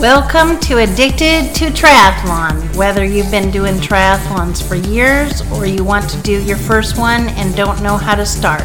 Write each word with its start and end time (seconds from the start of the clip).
Welcome 0.00 0.60
to 0.60 0.76
Addicted 0.76 1.54
to 1.54 1.70
Triathlon. 1.70 2.76
Whether 2.76 3.02
you've 3.06 3.30
been 3.30 3.50
doing 3.50 3.76
triathlons 3.76 4.62
for 4.62 4.74
years 4.74 5.40
or 5.52 5.64
you 5.64 5.84
want 5.84 6.10
to 6.10 6.20
do 6.20 6.44
your 6.44 6.58
first 6.58 6.98
one 6.98 7.28
and 7.30 7.56
don't 7.56 7.82
know 7.82 7.96
how 7.96 8.14
to 8.14 8.26
start, 8.26 8.62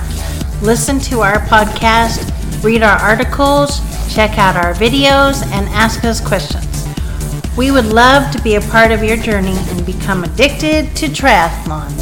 listen 0.62 1.00
to 1.00 1.22
our 1.22 1.40
podcast, 1.48 2.28
read 2.66 2.84
our 2.84 2.98
articles, 2.98 3.80
check 4.14 4.38
out 4.38 4.58
our 4.58 4.74
videos, 4.74 5.42
and 5.54 5.70
ask 5.70 6.04
us 6.04 6.20
questions. 6.20 6.86
We 7.56 7.72
would 7.72 7.86
love 7.86 8.30
to 8.34 8.42
be 8.42 8.56
a 8.56 8.62
part 8.62 8.92
of 8.92 9.02
your 9.02 9.16
journey 9.16 9.56
and 9.56 9.86
become 9.86 10.26
addicted 10.26 10.94
to 10.98 11.06
triathlon. 11.06 11.98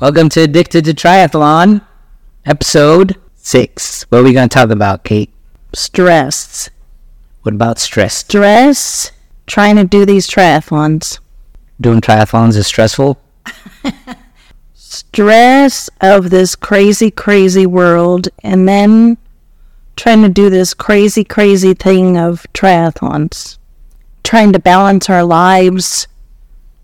Welcome 0.00 0.30
to 0.30 0.40
Addicted 0.40 0.84
to 0.86 0.94
Triathlon, 0.94 1.80
episode 2.44 3.14
six. 3.36 4.02
What 4.08 4.18
are 4.18 4.24
we 4.24 4.32
going 4.32 4.48
to 4.48 4.52
talk 4.52 4.70
about, 4.70 5.04
Kate? 5.04 5.30
Stress. 5.72 6.70
What 7.42 7.54
about 7.54 7.78
stress? 7.78 8.14
Stress 8.16 9.12
trying 9.46 9.76
to 9.76 9.84
do 9.84 10.04
these 10.04 10.26
triathlons. 10.28 11.18
Doing 11.80 12.00
triathlons 12.00 12.56
is 12.56 12.66
stressful? 12.66 13.20
Stress 14.74 15.90
of 16.00 16.30
this 16.30 16.54
crazy, 16.56 17.10
crazy 17.10 17.66
world, 17.66 18.28
and 18.42 18.68
then 18.68 19.18
trying 19.96 20.22
to 20.22 20.28
do 20.28 20.48
this 20.50 20.74
crazy, 20.74 21.24
crazy 21.24 21.74
thing 21.74 22.16
of 22.16 22.46
triathlons. 22.54 23.58
Trying 24.22 24.52
to 24.52 24.58
balance 24.58 25.08
our 25.10 25.24
lives, 25.24 26.06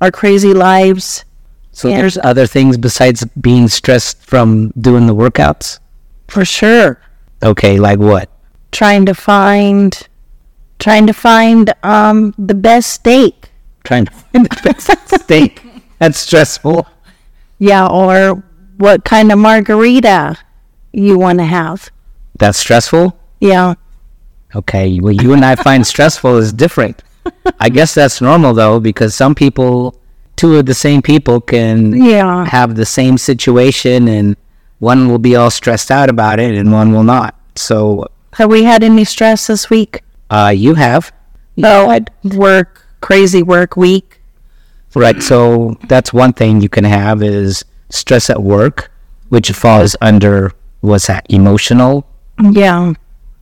our 0.00 0.10
crazy 0.10 0.52
lives. 0.54 1.24
So 1.72 1.88
Yeah. 1.88 1.98
there's 1.98 2.18
other 2.22 2.46
things 2.46 2.76
besides 2.76 3.24
being 3.40 3.68
stressed 3.68 4.18
from 4.24 4.70
doing 4.78 5.06
the 5.06 5.14
workouts? 5.14 5.78
For 6.28 6.44
sure. 6.44 6.98
Okay, 7.42 7.78
like 7.78 7.98
what? 7.98 8.28
Trying 8.72 9.06
to 9.06 9.14
find 9.14 9.96
trying 10.78 11.06
to 11.06 11.12
find 11.12 11.72
um 11.84 12.34
the 12.38 12.54
best 12.54 12.90
steak. 12.90 13.50
Trying 13.84 14.06
to 14.06 14.12
find 14.32 14.46
the 14.46 14.60
best 14.64 15.22
steak. 15.22 15.62
That's 15.98 16.18
stressful. 16.18 16.86
Yeah, 17.58 17.86
or 17.86 18.42
what 18.78 19.04
kind 19.04 19.30
of 19.30 19.38
margarita 19.38 20.36
you 20.92 21.18
want 21.18 21.38
to 21.38 21.44
have. 21.44 21.90
That's 22.38 22.58
stressful? 22.58 23.16
Yeah. 23.40 23.74
Okay, 24.54 24.98
well, 25.00 25.12
you 25.12 25.32
and 25.32 25.44
I 25.44 25.54
find 25.54 25.86
stressful 25.86 26.36
is 26.38 26.52
different. 26.52 27.02
I 27.60 27.68
guess 27.68 27.94
that's 27.94 28.20
normal 28.20 28.52
though, 28.52 28.80
because 28.80 29.14
some 29.14 29.34
people, 29.34 29.96
two 30.36 30.56
of 30.56 30.66
the 30.66 30.74
same 30.74 31.00
people 31.02 31.40
can 31.40 31.92
Yeah. 32.04 32.44
have 32.46 32.74
the 32.74 32.84
same 32.84 33.16
situation 33.16 34.08
and 34.08 34.36
one 34.80 35.08
will 35.08 35.18
be 35.20 35.36
all 35.36 35.50
stressed 35.50 35.90
out 35.90 36.10
about 36.10 36.40
it 36.40 36.54
and 36.56 36.72
one 36.72 36.92
will 36.92 37.04
not. 37.04 37.38
So, 37.54 38.08
Have 38.34 38.50
we 38.50 38.64
had 38.64 38.82
any 38.82 39.04
stress 39.04 39.46
this 39.46 39.68
week? 39.70 40.02
uh, 40.30 40.52
you 40.54 40.74
have, 40.74 41.12
No, 41.56 41.90
I'd 41.90 42.10
work, 42.24 42.86
crazy 43.02 43.42
work 43.42 43.76
week. 43.76 44.20
right? 44.94 45.22
So 45.22 45.76
that's 45.88 46.12
one 46.12 46.32
thing 46.32 46.60
you 46.62 46.68
can 46.70 46.84
have 46.84 47.22
is 47.22 47.64
stress 47.90 48.30
at 48.30 48.42
work, 48.42 48.90
which 49.28 49.50
falls 49.52 49.94
under, 50.00 50.52
what's 50.80 51.08
that, 51.08 51.26
emotional, 51.28 52.06
Yeah. 52.40 52.94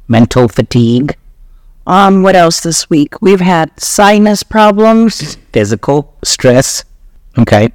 mental 0.08 0.48
fatigue, 0.48 1.16
Um, 1.86 2.22
what 2.22 2.36
else 2.36 2.60
this 2.60 2.88
week? 2.90 3.20
We've 3.22 3.40
had 3.40 3.70
sinus 3.80 4.42
problems. 4.44 5.36
physical 5.52 6.14
stress. 6.22 6.84
Okay. 7.38 7.70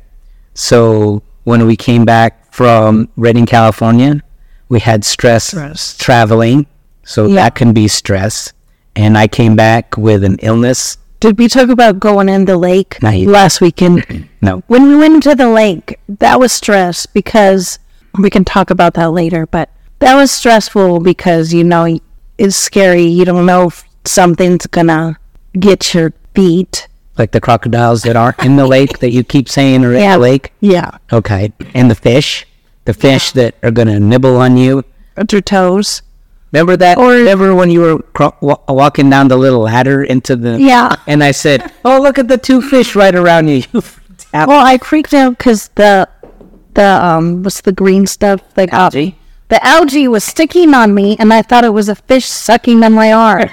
So 0.54 1.22
when 1.44 1.66
we 1.66 1.76
came 1.76 2.06
back 2.06 2.54
from 2.54 3.10
Redding, 3.18 3.46
California, 3.46 4.22
we 4.70 4.80
had 4.80 5.04
stress, 5.04 5.46
Stress. 5.46 5.98
traveling. 5.98 6.66
So 7.06 7.28
Yeah. 7.28 7.36
that 7.36 7.56
can 7.56 7.72
be 7.72 7.88
stress. 7.88 8.52
And 8.96 9.18
I 9.18 9.28
came 9.28 9.56
back 9.56 9.96
with 9.98 10.24
an 10.24 10.38
illness. 10.42 10.98
Did 11.22 11.38
we 11.40 11.48
talk 11.48 11.70
about 11.70 12.00
going 12.00 12.28
in 12.30 12.46
the 12.46 12.58
lake 12.58 12.98
last 13.02 13.62
weekend? 13.62 14.28
No. 14.42 14.62
when 14.68 14.88
we 14.88 14.96
went 14.96 15.16
into 15.16 15.34
the 15.34 15.50
lake, 15.50 15.98
that 16.08 16.40
was 16.40 16.52
stress 16.52 17.06
because 17.08 17.80
we 18.20 18.30
can 18.30 18.46
talk 18.46 18.70
about 18.70 18.94
that 18.94 19.10
later, 19.12 19.48
but 19.48 19.70
that 20.00 20.14
was 20.16 20.30
stressful 20.32 21.00
because, 21.00 21.52
you 21.52 21.64
know, 21.64 21.98
it's 22.38 22.56
scary. 22.56 23.06
You 23.06 23.26
don't 23.26 23.48
know 23.48 23.68
if 23.70 23.84
something's 24.04 24.68
gonna 24.68 25.18
get 25.60 25.94
your 25.96 26.14
feet. 26.36 26.88
Like 27.18 27.32
the 27.32 27.42
crocodiles 27.42 28.04
that 28.04 28.16
aren't 28.16 28.44
in 28.46 28.56
the 28.56 28.68
lake 28.76 29.00
that 29.00 29.12
you 29.12 29.24
keep 29.24 29.50
saying 29.50 29.84
are 29.84 29.94
in 29.96 30.12
the 30.12 30.18
lake. 30.20 30.54
Yeah. 30.60 30.92
Okay. 31.12 31.52
And 31.74 31.90
the 31.90 31.96
fish, 31.96 32.46
the 32.84 32.94
fish 32.94 33.32
that 33.32 33.56
are 33.64 33.72
going 33.72 33.88
to 33.88 34.00
nibble 34.00 34.36
on 34.38 34.58
you. 34.58 34.84
At 35.18 35.32
your 35.32 35.42
toes. 35.42 36.02
Remember 36.56 36.78
that? 36.78 36.98
Or- 36.98 37.12
remember 37.12 37.54
when 37.54 37.70
you 37.70 37.82
were 37.82 37.98
cro- 38.16 38.36
wa- 38.40 38.60
walking 38.70 39.10
down 39.10 39.28
the 39.28 39.36
little 39.36 39.62
ladder 39.68 40.04
into 40.04 40.38
the. 40.38 40.58
Yeah. 40.60 40.96
And 41.06 41.22
I 41.22 41.32
said, 41.32 41.70
"Oh, 41.86 42.00
look 42.02 42.18
at 42.18 42.30
the 42.30 42.38
two 42.38 42.62
fish 42.62 42.96
right 42.96 43.14
around 43.16 43.48
you." 43.50 43.64
You. 43.74 43.82
Well, 44.48 44.66
I 44.66 44.78
freaked 44.80 45.14
out 45.14 45.38
because 45.38 45.70
the 45.76 46.08
the 46.74 46.84
um 47.04 47.44
what's 47.44 47.62
the 47.62 47.72
green 47.72 48.06
stuff 48.06 48.42
like 48.58 48.72
Algae? 48.74 49.16
the 49.48 49.64
algae 49.66 50.08
was 50.10 50.24
sticking 50.26 50.74
on 50.74 50.94
me, 50.94 51.16
and 51.20 51.32
I 51.32 51.42
thought 51.42 51.64
it 51.64 51.70
was 51.72 51.88
a 51.88 51.96
fish 51.96 52.26
sucking 52.26 52.84
on 52.84 52.92
my 52.94 53.14
arm. 53.14 53.50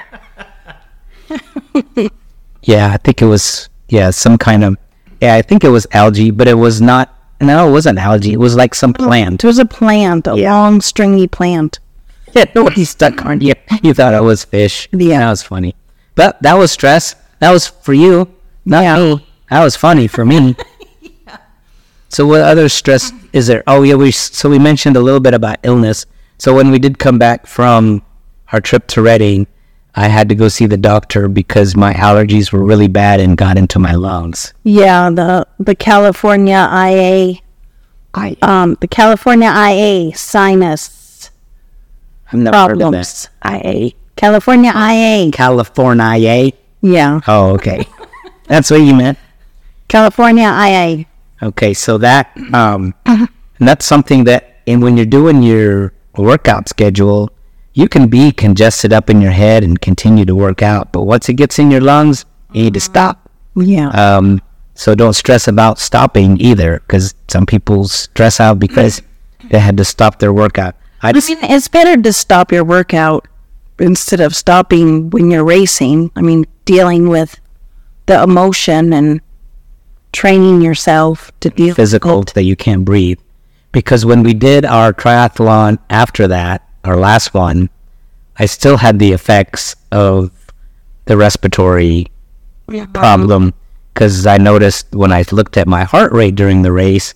Yeah, 2.62 2.92
I 2.92 2.96
think 2.98 3.22
it 3.22 3.26
was 3.26 3.68
yeah 3.88 4.10
some 4.10 4.38
kind 4.38 4.62
of 4.64 4.76
yeah 5.20 5.34
I 5.34 5.42
think 5.42 5.64
it 5.64 5.68
was 5.70 5.86
algae, 5.92 6.30
but 6.30 6.46
it 6.48 6.54
was 6.54 6.80
not. 6.80 7.08
No, 7.40 7.68
it 7.68 7.72
wasn't 7.72 7.98
algae. 7.98 8.32
It 8.34 8.38
was 8.38 8.54
like 8.54 8.74
some 8.74 8.92
plant. 8.94 9.42
It 9.42 9.46
was 9.46 9.58
a 9.58 9.64
plant, 9.66 10.26
a 10.28 10.34
long 10.34 10.80
stringy 10.80 11.26
plant. 11.26 11.80
Yeah, 12.32 12.44
nobody 12.54 12.84
stuck 12.84 13.24
on 13.26 13.40
you. 13.40 13.54
You 13.82 13.94
thought 13.94 14.14
I 14.14 14.20
was 14.20 14.44
fish. 14.44 14.88
Yeah. 14.92 15.20
that 15.20 15.30
was 15.30 15.42
funny. 15.42 15.74
But 16.14 16.40
that 16.42 16.54
was 16.54 16.70
stress. 16.72 17.14
That 17.40 17.50
was 17.52 17.66
for 17.68 17.92
you, 17.92 18.28
not 18.64 18.82
Yeah. 18.82 18.96
me. 18.96 19.26
That 19.50 19.62
was 19.64 19.76
funny 19.76 20.06
for 20.08 20.24
me. 20.24 20.56
So 22.08 22.26
what 22.26 22.42
other 22.42 22.68
stress 22.68 23.10
is 23.32 23.46
there? 23.46 23.62
Oh 23.66 23.82
yeah, 23.82 23.94
we 23.94 24.10
so 24.10 24.50
we 24.50 24.58
mentioned 24.58 24.96
a 24.96 25.00
little 25.00 25.18
bit 25.20 25.32
about 25.32 25.56
illness. 25.62 26.04
So 26.36 26.54
when 26.54 26.70
we 26.70 26.78
did 26.78 26.98
come 26.98 27.18
back 27.18 27.46
from 27.46 28.02
our 28.52 28.60
trip 28.60 28.86
to 28.88 29.00
Redding, 29.02 29.46
I 29.94 30.08
had 30.08 30.28
to 30.28 30.34
go 30.34 30.48
see 30.48 30.66
the 30.66 30.76
doctor 30.76 31.26
because 31.26 31.74
my 31.74 31.94
allergies 31.94 32.52
were 32.52 32.62
really 32.62 32.88
bad 32.88 33.18
and 33.20 33.34
got 33.36 33.56
into 33.56 33.78
my 33.78 33.94
lungs. 33.94 34.52
Yeah, 34.62 35.08
the 35.08 35.46
the 35.58 35.74
California 35.74 36.68
IA, 36.70 37.40
I 38.12 38.36
um, 38.42 38.76
the 38.80 38.88
California 38.88 39.48
IA 39.48 40.14
sinus 40.14 40.90
I've 42.32 42.38
never 42.40 42.56
heard 42.56 42.72
of 42.72 42.78
problems. 42.78 43.28
that. 43.42 43.64
IA 43.64 43.92
California 44.16 44.72
IA. 44.74 45.30
California. 45.32 46.04
IA? 46.04 46.52
Yeah, 46.80 47.20
Oh, 47.28 47.50
okay. 47.54 47.86
That's 48.48 48.70
what 48.70 48.80
you 48.80 48.94
meant. 48.94 49.18
California 49.88 50.48
IA. 50.48 51.06
Okay, 51.42 51.74
so 51.74 51.98
that 51.98 52.36
um, 52.54 52.94
and 53.06 53.28
that's 53.58 53.84
something 53.86 54.24
that, 54.24 54.56
and 54.66 54.82
when 54.82 54.96
you're 54.96 55.06
doing 55.06 55.42
your 55.42 55.92
workout 56.16 56.68
schedule, 56.68 57.30
you 57.74 57.88
can 57.88 58.08
be 58.08 58.32
congested 58.32 58.92
up 58.92 59.10
in 59.10 59.20
your 59.20 59.32
head 59.32 59.64
and 59.64 59.80
continue 59.80 60.24
to 60.24 60.34
work 60.34 60.62
out. 60.62 60.92
But 60.92 61.02
once 61.02 61.28
it 61.28 61.34
gets 61.34 61.58
in 61.58 61.70
your 61.70 61.80
lungs, 61.80 62.24
you 62.52 62.64
need 62.64 62.74
to 62.74 62.80
stop. 62.80 63.30
Yeah. 63.56 63.88
Um, 63.88 64.40
so 64.74 64.94
don't 64.94 65.14
stress 65.14 65.48
about 65.48 65.78
stopping 65.78 66.40
either, 66.40 66.80
because 66.80 67.14
some 67.28 67.44
people 67.46 67.86
stress 67.88 68.40
out 68.40 68.58
because 68.58 69.02
they 69.50 69.58
had 69.58 69.76
to 69.78 69.84
stop 69.84 70.18
their 70.18 70.32
workout. 70.32 70.74
I 71.02 71.10
I 71.10 71.12
mean, 71.12 71.38
it's 71.42 71.68
better 71.68 72.00
to 72.00 72.12
stop 72.12 72.52
your 72.52 72.64
workout 72.64 73.26
instead 73.78 74.20
of 74.20 74.36
stopping 74.36 75.10
when 75.10 75.30
you're 75.30 75.44
racing. 75.44 76.12
I 76.14 76.22
mean, 76.22 76.46
dealing 76.64 77.08
with 77.08 77.40
the 78.06 78.22
emotion 78.22 78.92
and 78.92 79.20
training 80.12 80.60
yourself 80.60 81.32
to 81.40 81.50
deal 81.50 81.74
physical 81.74 82.22
that 82.22 82.44
you 82.44 82.54
can't 82.54 82.84
breathe. 82.84 83.18
Because 83.72 84.04
when 84.04 84.22
we 84.22 84.34
did 84.34 84.64
our 84.64 84.92
triathlon 84.92 85.78
after 85.88 86.28
that, 86.28 86.68
our 86.84 86.96
last 86.96 87.32
one, 87.34 87.70
I 88.38 88.46
still 88.46 88.76
had 88.76 88.98
the 88.98 89.12
effects 89.12 89.74
of 89.90 90.30
the 91.06 91.16
respiratory 91.16 92.06
problem. 92.92 93.54
Because 93.92 94.26
I 94.26 94.38
noticed 94.38 94.94
when 94.94 95.12
I 95.12 95.24
looked 95.32 95.56
at 95.56 95.66
my 95.66 95.84
heart 95.84 96.12
rate 96.12 96.34
during 96.34 96.62
the 96.62 96.72
race, 96.72 97.14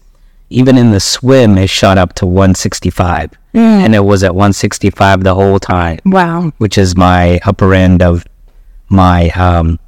even 0.50 0.78
in 0.78 0.90
the 0.92 1.00
swim, 1.00 1.58
it 1.58 1.68
shot 1.70 1.98
up 1.98 2.12
to 2.14 2.26
165. 2.26 3.30
And 3.54 3.94
it 3.94 4.04
was 4.04 4.22
at 4.22 4.34
165 4.34 5.24
the 5.24 5.34
whole 5.34 5.58
time, 5.58 5.98
Wow. 6.04 6.52
which 6.58 6.76
is 6.76 6.94
my 6.94 7.40
upper 7.46 7.72
end 7.72 8.02
of 8.02 8.24
my, 8.90 9.30
um, 9.30 9.78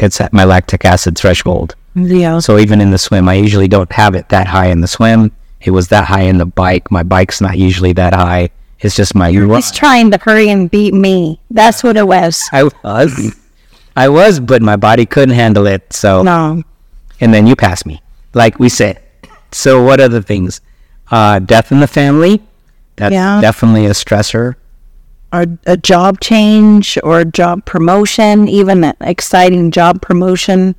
it's 0.00 0.20
at 0.20 0.32
my 0.32 0.44
lactic 0.44 0.84
acid 0.84 1.16
threshold. 1.16 1.76
Yeah. 1.94 2.40
So 2.40 2.58
even 2.58 2.80
in 2.80 2.90
the 2.90 2.98
swim, 2.98 3.28
I 3.28 3.34
usually 3.34 3.68
don't 3.68 3.92
have 3.92 4.16
it 4.16 4.28
that 4.30 4.48
high 4.48 4.66
in 4.66 4.80
the 4.80 4.88
swim. 4.88 5.30
It 5.60 5.70
was 5.70 5.86
that 5.88 6.06
high 6.06 6.22
in 6.22 6.38
the 6.38 6.46
bike. 6.46 6.90
My 6.90 7.04
bike's 7.04 7.40
not 7.40 7.56
usually 7.56 7.92
that 7.92 8.12
high. 8.12 8.50
It's 8.80 8.96
just 8.96 9.14
my 9.14 9.30
He's 9.30 9.70
trying 9.70 10.10
to 10.10 10.18
hurry 10.18 10.48
and 10.48 10.68
beat 10.68 10.92
me. 10.92 11.40
That's 11.50 11.84
what 11.84 11.96
it 11.96 12.06
was. 12.08 12.42
I 12.52 12.64
was, 12.64 13.36
I 13.94 14.08
was, 14.08 14.40
but 14.40 14.62
my 14.62 14.74
body 14.74 15.06
couldn't 15.06 15.36
handle 15.36 15.68
it. 15.68 15.92
So 15.92 16.24
No. 16.24 16.64
and 17.20 17.32
then 17.32 17.46
you 17.46 17.54
passed 17.54 17.86
me, 17.86 18.02
like 18.34 18.58
we 18.58 18.68
said. 18.68 18.98
So 19.52 19.82
what 19.82 20.00
other 20.00 20.22
things? 20.22 20.60
Uh, 21.10 21.38
death 21.38 21.70
in 21.72 21.80
the 21.80 21.86
family. 21.86 22.42
That's 22.96 23.12
Yeah. 23.12 23.40
definitely 23.40 23.86
a 23.86 23.90
stressor. 23.90 24.56
a, 25.34 25.48
a 25.66 25.78
job 25.78 26.20
change 26.20 26.98
or 27.02 27.20
a 27.20 27.24
job 27.24 27.64
promotion, 27.64 28.48
even 28.48 28.84
an 28.84 28.94
exciting 29.00 29.70
job 29.70 30.02
promotion. 30.02 30.74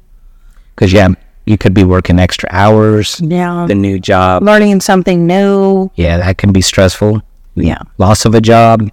Because 0.76 0.94
yeah, 0.94 1.10
you 1.48 1.58
could 1.58 1.74
be 1.74 1.84
working 1.84 2.20
extra 2.20 2.48
hours. 2.52 3.20
Yeah. 3.20 3.66
The 3.68 3.74
new 3.74 4.00
job. 4.00 4.44
Learning 4.44 4.80
something 4.80 5.26
new. 5.26 5.90
Yeah, 5.96 6.18
that 6.18 6.38
can 6.38 6.52
be 6.52 6.62
stressful. 6.62 7.24
Yeah. 7.56 7.80
Loss 7.98 8.26
of 8.26 8.36
a 8.36 8.42
job. 8.42 8.92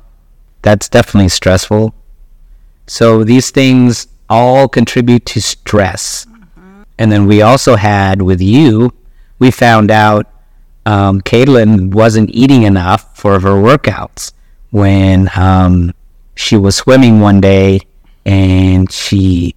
That's 0.63 0.89
definitely 0.89 1.29
stressful. 1.29 1.95
So 2.87 3.23
these 3.25 3.51
things 3.51 4.09
all 4.31 4.67
contribute 4.67 5.27
to 5.27 5.43
stress. 5.43 6.27
And 6.99 7.13
then 7.13 7.27
we 7.27 7.43
also 7.43 7.77
had 7.77 8.23
with 8.23 8.41
you, 8.41 8.93
we 9.41 9.51
found 9.51 9.91
out 9.91 10.27
um, 10.87 11.21
Caitlin 11.23 11.93
wasn't 11.93 12.31
eating 12.33 12.63
enough 12.63 13.17
for 13.19 13.41
her 13.41 13.51
workouts 13.51 14.33
when 14.71 15.29
um, 15.37 15.93
she 16.37 16.57
was 16.57 16.77
swimming 16.77 17.21
one 17.21 17.41
day 17.41 17.81
and 18.25 18.91
she 18.93 19.55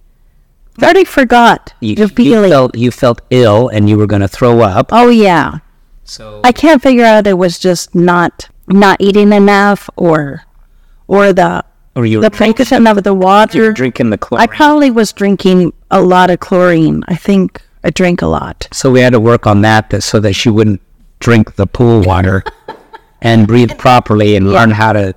already 0.82 1.04
forgot 1.04 1.72
you, 1.80 1.94
the 1.94 2.02
you 2.02 2.08
feeling. 2.08 2.50
felt 2.50 2.76
you 2.76 2.90
felt 2.90 3.20
ill 3.30 3.68
and 3.68 3.88
you 3.88 3.96
were 3.96 4.08
going 4.08 4.22
to 4.22 4.28
throw 4.28 4.60
up. 4.60 4.88
oh 4.90 5.08
yeah. 5.08 5.58
So 6.04 6.40
I 6.44 6.52
can't 6.52 6.82
figure 6.82 7.04
out 7.04 7.26
it 7.26 7.38
was 7.38 7.58
just 7.58 7.94
not 7.94 8.48
not 8.66 9.00
eating 9.00 9.32
enough 9.32 9.88
or 9.96 10.44
or 11.06 11.32
the 11.32 11.64
or 11.96 12.04
you 12.06 12.20
the 12.20 12.30
were 12.30 12.90
of 12.90 13.04
the 13.04 13.14
water. 13.14 13.72
drinking 13.72 14.10
the 14.10 14.18
chlorine. 14.18 14.42
I 14.42 14.46
probably 14.46 14.90
was 14.90 15.12
drinking 15.12 15.72
a 15.90 16.00
lot 16.00 16.28
of 16.30 16.40
chlorine. 16.40 17.04
I 17.08 17.14
think 17.14 17.62
I 17.84 17.90
drank 17.90 18.22
a 18.22 18.26
lot. 18.26 18.66
So 18.72 18.90
we 18.90 19.00
had 19.00 19.12
to 19.12 19.20
work 19.20 19.46
on 19.46 19.60
that, 19.60 19.90
that 19.90 20.02
so 20.02 20.18
that 20.20 20.32
she 20.32 20.48
wouldn't 20.48 20.80
drink 21.20 21.56
the 21.56 21.66
pool 21.66 22.00
water 22.00 22.42
and 23.22 23.46
breathe 23.46 23.76
properly 23.78 24.36
and 24.36 24.50
learn 24.50 24.70
how 24.70 24.94
to 24.94 25.14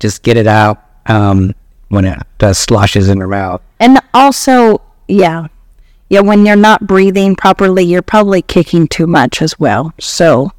just 0.00 0.22
get 0.22 0.36
it 0.36 0.46
out 0.46 0.82
um, 1.06 1.54
when 1.88 2.06
it 2.06 2.18
uh, 2.40 2.52
sloshes 2.52 3.08
in 3.08 3.20
her 3.20 3.28
mouth. 3.28 3.60
And 3.78 4.00
also, 4.14 4.80
yeah. 5.08 5.48
Yeah, 6.08 6.20
when 6.20 6.46
you're 6.46 6.56
not 6.56 6.86
breathing 6.86 7.34
properly, 7.36 7.84
you're 7.84 8.00
probably 8.02 8.40
kicking 8.40 8.86
too 8.88 9.06
much 9.06 9.42
as 9.42 9.58
well. 9.58 9.92
So, 9.98 10.52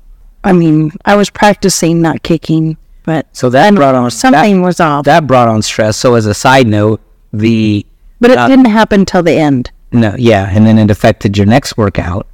I 0.44 0.54
mean, 0.54 0.92
I 1.06 1.16
was 1.16 1.30
practicing 1.30 2.02
not 2.02 2.22
kicking, 2.22 2.78
but 3.04 3.28
So 3.32 3.50
that 3.50 3.74
brought 3.74 3.96
on 3.96 4.12
something 4.12 4.62
was 4.62 4.80
off. 4.80 5.06
that 5.06 5.26
brought 5.26 5.48
on 5.48 5.62
stress. 5.62 5.96
So 5.98 6.16
as 6.16 6.26
a 6.26 6.34
side 6.34 6.68
note, 6.68 7.02
the 7.32 7.86
but 8.20 8.32
it 8.32 8.38
uh, 8.38 8.48
didn't 8.48 8.66
happen 8.66 9.06
till 9.06 9.24
the 9.24 9.34
end. 9.34 9.72
No, 9.92 10.16
yeah, 10.18 10.50
and 10.52 10.66
then 10.66 10.78
it 10.78 10.92
affected 10.92 11.38
your 11.38 11.46
next 11.48 11.78
workout. 11.78 12.28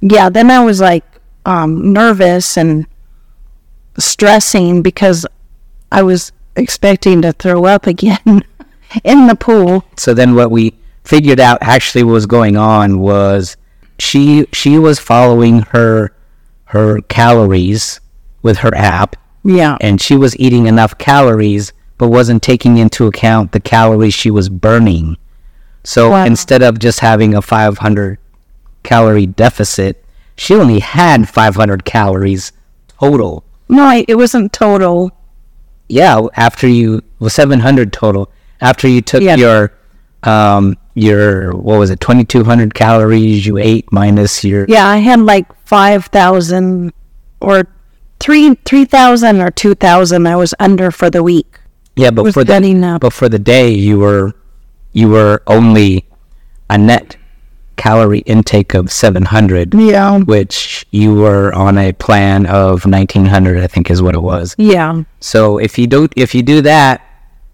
Yeah, 0.00 0.28
then 0.28 0.50
I 0.50 0.64
was 0.64 0.80
like 0.80 1.04
um, 1.46 1.92
nervous 1.92 2.56
and 2.56 2.86
stressing 3.98 4.82
because 4.82 5.26
I 5.90 6.02
was 6.02 6.32
expecting 6.56 7.22
to 7.22 7.32
throw 7.32 7.64
up 7.66 7.86
again 7.86 8.18
in 9.04 9.26
the 9.26 9.34
pool. 9.36 9.84
So 9.96 10.14
then 10.14 10.34
what 10.34 10.50
we 10.50 10.74
figured 11.04 11.40
out 11.40 11.58
actually 11.60 12.04
was 12.04 12.26
going 12.26 12.56
on 12.56 12.98
was 13.00 13.56
she 13.98 14.46
she 14.52 14.78
was 14.78 14.98
following 14.98 15.62
her 15.62 16.14
her 16.66 17.00
calories 17.02 18.00
with 18.42 18.58
her 18.58 18.74
app 18.74 19.16
Yeah. 19.44 19.76
and 19.80 20.00
she 20.00 20.16
was 20.16 20.36
eating 20.38 20.66
enough 20.66 20.96
calories 20.98 21.72
but 21.98 22.08
wasn't 22.08 22.42
taking 22.42 22.78
into 22.78 23.06
account 23.06 23.52
the 23.52 23.60
calories 23.60 24.14
she 24.14 24.30
was 24.30 24.48
burning. 24.48 25.16
So 25.84 26.10
Wow. 26.10 26.24
instead 26.24 26.62
of 26.62 26.78
just 26.78 27.00
having 27.00 27.34
a 27.34 27.42
500 27.42 28.18
calorie 28.82 29.26
deficit, 29.26 30.04
she 30.36 30.54
only 30.54 30.78
had 30.80 31.28
500 31.28 31.84
calories 31.84 32.52
total. 32.98 33.44
No, 33.68 33.84
I, 33.84 34.04
it 34.08 34.14
wasn't 34.16 34.52
total. 34.52 35.10
Yeah, 35.88 36.20
after 36.36 36.66
you 36.68 37.02
well 37.18 37.30
700 37.30 37.92
total. 37.92 38.30
After 38.60 38.88
you 38.88 39.00
took 39.02 39.22
Yeah. 39.22 39.36
your 39.36 39.72
um 40.22 40.76
your 40.94 41.52
what 41.56 41.78
was 41.78 41.90
it 41.90 41.98
2200 42.00 42.74
calories 42.74 43.44
you 43.46 43.58
ate 43.58 43.90
minus 43.90 44.44
your 44.44 44.66
Yeah, 44.68 44.86
I 44.86 44.98
had 44.98 45.20
like 45.20 45.46
5,000 45.66 46.92
or 47.40 47.66
3 48.20 48.54
3,000 48.64 49.40
or 49.40 49.50
2,000 49.50 50.26
I 50.26 50.36
was 50.36 50.54
under 50.60 50.90
for 50.92 51.10
the 51.10 51.22
week. 51.22 51.58
Yeah, 51.96 52.10
but 52.10 52.32
for 52.32 52.44
the 52.44 52.98
but 53.00 53.12
for 53.12 53.28
the 53.28 53.38
day 53.38 53.70
you 53.70 53.98
were 53.98 54.32
you 54.92 55.08
were 55.08 55.42
only 55.46 56.04
a 56.70 56.78
net 56.78 57.16
calorie 57.76 58.20
intake 58.20 58.74
of 58.74 58.92
700, 58.92 59.74
Yeah. 59.74 60.18
which 60.20 60.86
you 60.90 61.14
were 61.14 61.52
on 61.54 61.78
a 61.78 61.92
plan 61.92 62.46
of 62.46 62.84
1900, 62.86 63.62
I 63.62 63.66
think 63.66 63.90
is 63.90 64.00
what 64.02 64.14
it 64.14 64.20
was. 64.22 64.54
Yeah. 64.58 65.02
So 65.20 65.58
if 65.58 65.78
you 65.78 65.86
don't 65.86 66.12
if 66.16 66.34
you 66.34 66.42
do 66.42 66.60
that, 66.62 67.00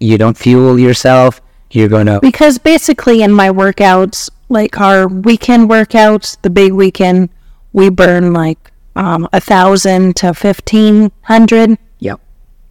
you 0.01 0.19
don't 0.19 0.37
fuel 0.37 0.79
yourself, 0.79 1.41
you're 1.71 1.89
going 1.89 2.07
to 2.07 2.21
Because 2.21 2.59
basically 2.59 3.23
in 3.23 3.33
my 3.33 3.49
workouts, 3.51 4.29
like 4.49 4.81
our 4.81 5.07
weekend 5.09 5.69
workouts, 5.71 6.37
the 6.43 6.51
big 6.51 6.73
weekend, 6.73 7.31
we 7.73 7.89
burn 7.91 8.33
like 8.33 8.59
um, 8.97 9.29
a 9.33 9.41
thousand 9.41 10.17
to 10.17 10.35
fifteen 10.35 11.13
hundred. 11.23 11.79
Yep. 12.01 12.21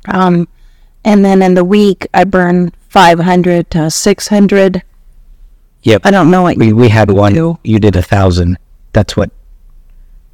Um, 0.10 0.48
and 1.06 1.24
then 1.24 1.42
in 1.42 1.54
the 1.54 1.64
week, 1.64 2.08
I 2.14 2.24
burn 2.26 2.72
five 2.90 3.20
hundred 3.20 3.70
to 3.72 3.90
six 3.92 4.28
hundred. 4.28 4.84
Yep. 5.84 6.02
I 6.06 6.12
don't 6.12 6.32
know 6.32 6.44
what 6.44 6.58
We 6.58 6.74
we 6.74 6.90
had 6.90 7.12
one. 7.12 7.34
do. 7.34 7.60
You 7.64 7.80
did 7.80 7.96
a 7.96 8.02
thousand. 8.02 8.58
That's 8.94 9.16
what. 9.16 9.32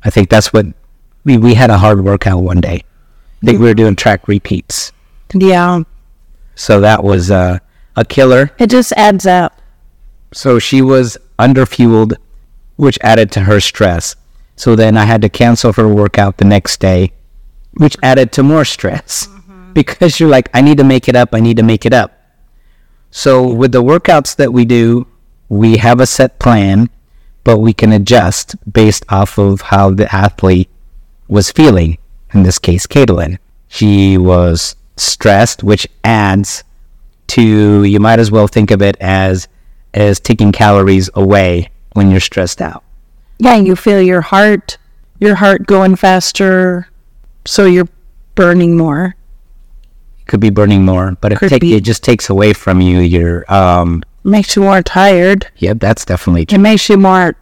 I 0.03 0.09
think 0.09 0.29
that's 0.29 0.51
what. 0.53 0.65
We 1.23 1.37
we 1.37 1.53
had 1.53 1.69
a 1.69 1.77
hard 1.77 2.03
workout 2.03 2.41
one 2.43 2.61
day. 2.61 2.83
I 3.41 3.45
think 3.45 3.59
we 3.59 3.65
were 3.67 3.73
doing 3.73 3.95
track 3.95 4.27
repeats. 4.27 4.91
Yeah, 5.33 5.81
So 6.55 6.79
that 6.79 7.03
was 7.03 7.29
uh, 7.31 7.59
a 7.95 8.05
killer. 8.05 8.51
it 8.59 8.69
just 8.69 8.93
adds 8.93 9.25
up. 9.25 9.59
So 10.31 10.59
she 10.59 10.81
was 10.81 11.17
underfueled, 11.39 12.13
which 12.77 12.97
added 13.01 13.31
to 13.33 13.41
her 13.41 13.59
stress. 13.59 14.15
So 14.55 14.75
then 14.75 14.95
I 14.95 15.05
had 15.05 15.21
to 15.23 15.29
cancel 15.29 15.73
her 15.73 15.87
workout 15.87 16.37
the 16.37 16.45
next 16.45 16.79
day, 16.79 17.11
which 17.73 17.97
added 18.03 18.31
to 18.33 18.43
more 18.43 18.63
stress 18.63 19.27
because 19.73 20.19
you're 20.19 20.29
like, 20.29 20.49
I 20.53 20.61
need 20.61 20.77
to 20.77 20.83
make 20.83 21.07
it 21.09 21.15
up. 21.15 21.29
I 21.33 21.39
need 21.39 21.57
to 21.57 21.63
make 21.63 21.85
it 21.85 21.93
up. 21.93 22.12
So 23.15 23.47
with 23.47 23.73
the 23.73 23.83
workouts 23.83 24.35
that 24.37 24.51
we 24.51 24.65
do, 24.65 25.05
we 25.47 25.77
have 25.77 25.99
a 25.99 26.07
set 26.07 26.39
plan, 26.39 26.89
but 27.43 27.59
we 27.59 27.71
can 27.71 27.91
adjust 27.91 28.55
based 28.73 29.05
off 29.07 29.37
of 29.37 29.61
how 29.61 29.91
the 29.91 30.13
athlete 30.13 30.67
was 31.27 31.51
feeling. 31.51 31.99
In 32.33 32.41
this 32.41 32.57
case, 32.57 32.87
Caitlin. 32.87 33.37
She 33.67 34.17
was 34.17 34.75
stressed, 34.97 35.61
which 35.61 35.87
adds 36.03 36.63
to 37.27 37.83
you 37.83 37.99
might 37.99 38.17
as 38.17 38.31
well 38.31 38.47
think 38.47 38.71
of 38.71 38.81
it 38.81 38.97
as 38.99 39.47
as 39.93 40.19
taking 40.19 40.51
calories 40.51 41.07
away 41.13 41.69
when 41.93 42.09
you're 42.09 42.19
stressed 42.19 42.61
out. 42.61 42.83
Yeah, 43.37 43.57
you 43.57 43.75
feel 43.75 44.01
your 44.01 44.21
heart, 44.21 44.79
your 45.19 45.35
heart 45.35 45.67
going 45.67 45.97
faster, 45.97 46.89
so 47.45 47.65
you're 47.65 47.89
burning 48.33 48.75
more. 48.75 49.15
Could 50.27 50.39
be 50.39 50.49
burning 50.49 50.85
more, 50.85 51.17
but 51.21 51.33
it, 51.33 51.39
take, 51.39 51.63
it 51.63 51.81
just 51.81 52.03
takes 52.03 52.29
away 52.29 52.53
from 52.53 52.81
you 52.81 52.99
your 52.99 53.51
um 53.53 54.03
Makes 54.23 54.55
you 54.55 54.61
more 54.61 54.81
tired. 54.81 55.47
yeah, 55.57 55.73
that's 55.75 56.05
definitely 56.05 56.45
true. 56.45 56.55
It 56.57 56.61
makes 56.61 56.87
you 56.89 56.97
more 56.97 57.35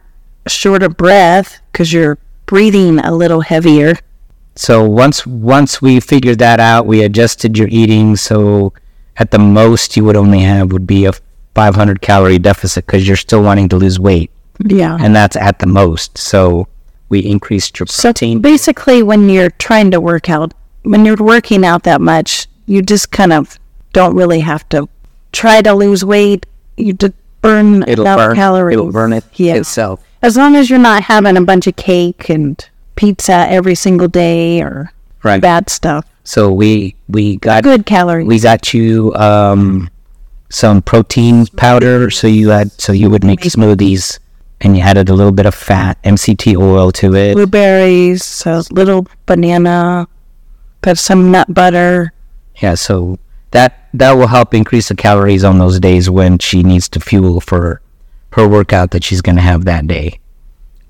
short 0.48 0.82
of 0.82 0.96
breath 0.96 1.60
because 1.70 1.92
you're 1.92 2.18
breathing 2.46 2.98
a 2.98 3.12
little 3.14 3.40
heavier. 3.42 3.94
So 4.56 4.84
once 4.88 5.24
once 5.26 5.80
we 5.80 6.00
figured 6.00 6.38
that 6.40 6.58
out, 6.60 6.86
we 6.86 7.02
adjusted 7.04 7.56
your 7.56 7.68
eating 7.68 8.16
so 8.16 8.72
at 9.16 9.30
the 9.30 9.38
most 9.38 9.96
you 9.96 10.04
would 10.04 10.16
only 10.16 10.40
have 10.40 10.72
would 10.72 10.86
be 10.86 11.04
a 11.06 11.12
500 11.54 12.00
calorie 12.00 12.38
deficit 12.38 12.84
because 12.86 13.06
you're 13.06 13.16
still 13.16 13.42
wanting 13.42 13.68
to 13.68 13.76
lose 13.76 14.00
weight, 14.00 14.30
Yeah. 14.58 14.96
and 15.00 15.14
that's 15.14 15.36
at 15.36 15.58
the 15.60 15.66
most. 15.66 16.18
So 16.18 16.66
we 17.10 17.20
increased 17.20 17.78
your 17.78 17.86
So 17.86 18.08
protein. 18.08 18.40
basically, 18.40 19.02
when 19.02 19.28
you're 19.28 19.50
trying 19.50 19.90
to 19.92 20.00
work 20.00 20.28
out, 20.30 20.52
when 20.82 21.04
you're 21.04 21.16
working 21.16 21.64
out 21.64 21.82
that 21.84 22.00
much, 22.00 22.46
you 22.66 22.82
just 22.82 23.10
kind 23.10 23.32
of 23.32 23.58
don't 23.92 24.14
really 24.14 24.40
have 24.40 24.68
to 24.70 24.88
try 25.32 25.62
to 25.62 25.72
lose 25.74 26.04
weight. 26.04 26.46
You 26.76 26.92
just 26.94 27.14
burn 27.42 27.82
it'll 27.88 28.04
enough 28.04 28.18
burn. 28.18 28.36
calories. 28.36 28.74
It'll 28.74 28.92
burn 28.92 29.12
it 29.12 29.24
Yeah. 29.34 29.54
itself. 29.54 30.00
As 30.22 30.36
long 30.36 30.54
as 30.54 30.70
you're 30.70 30.78
not 30.78 31.02
having 31.04 31.36
a 31.36 31.40
bunch 31.44 31.66
of 31.66 31.76
cake 31.76 32.28
and 32.28 32.64
pizza 32.94 33.46
every 33.50 33.74
single 33.74 34.08
day 34.08 34.60
or 34.62 34.92
Right. 35.22 35.40
bad 35.42 35.68
stuff. 35.70 36.04
So 36.24 36.50
we 36.52 36.94
we 37.08 37.36
got 37.36 37.62
Good 37.64 37.84
calories. 37.86 38.26
we 38.28 38.38
got 38.38 38.72
you 38.72 39.12
um, 39.14 39.88
some 40.50 40.82
protein 40.82 41.46
powder 41.56 42.10
so 42.10 42.26
you 42.28 42.50
had 42.50 42.70
so 42.80 42.92
you 42.92 43.10
would 43.10 43.24
make 43.24 43.40
smoothies 43.40 44.18
and 44.60 44.76
you 44.76 44.82
added 44.82 45.08
a 45.08 45.14
little 45.14 45.32
bit 45.32 45.46
of 45.46 45.54
fat 45.54 45.98
mct 46.04 46.56
oil 46.56 46.92
to 46.92 47.14
it 47.16 47.34
Blueberries, 47.34 48.44
a 48.46 48.62
little 48.70 49.06
banana, 49.26 50.06
put 50.82 50.98
some 50.98 51.30
nut 51.32 51.52
butter. 51.52 52.12
Yeah 52.62 52.74
so 52.74 53.18
that 53.50 53.88
that 53.92 54.12
will 54.12 54.28
help 54.28 54.54
increase 54.54 54.88
the 54.88 54.94
calories 54.94 55.44
on 55.44 55.58
those 55.58 55.78
days 55.80 56.08
when 56.08 56.38
she 56.38 56.62
needs 56.62 56.88
to 56.88 56.98
fuel 57.00 57.40
for 57.40 57.80
her 58.32 58.48
workout 58.48 58.90
that 58.92 59.04
she's 59.04 59.20
going 59.20 59.36
to 59.36 59.42
have 59.42 59.64
that 59.64 59.86
day 59.86 60.18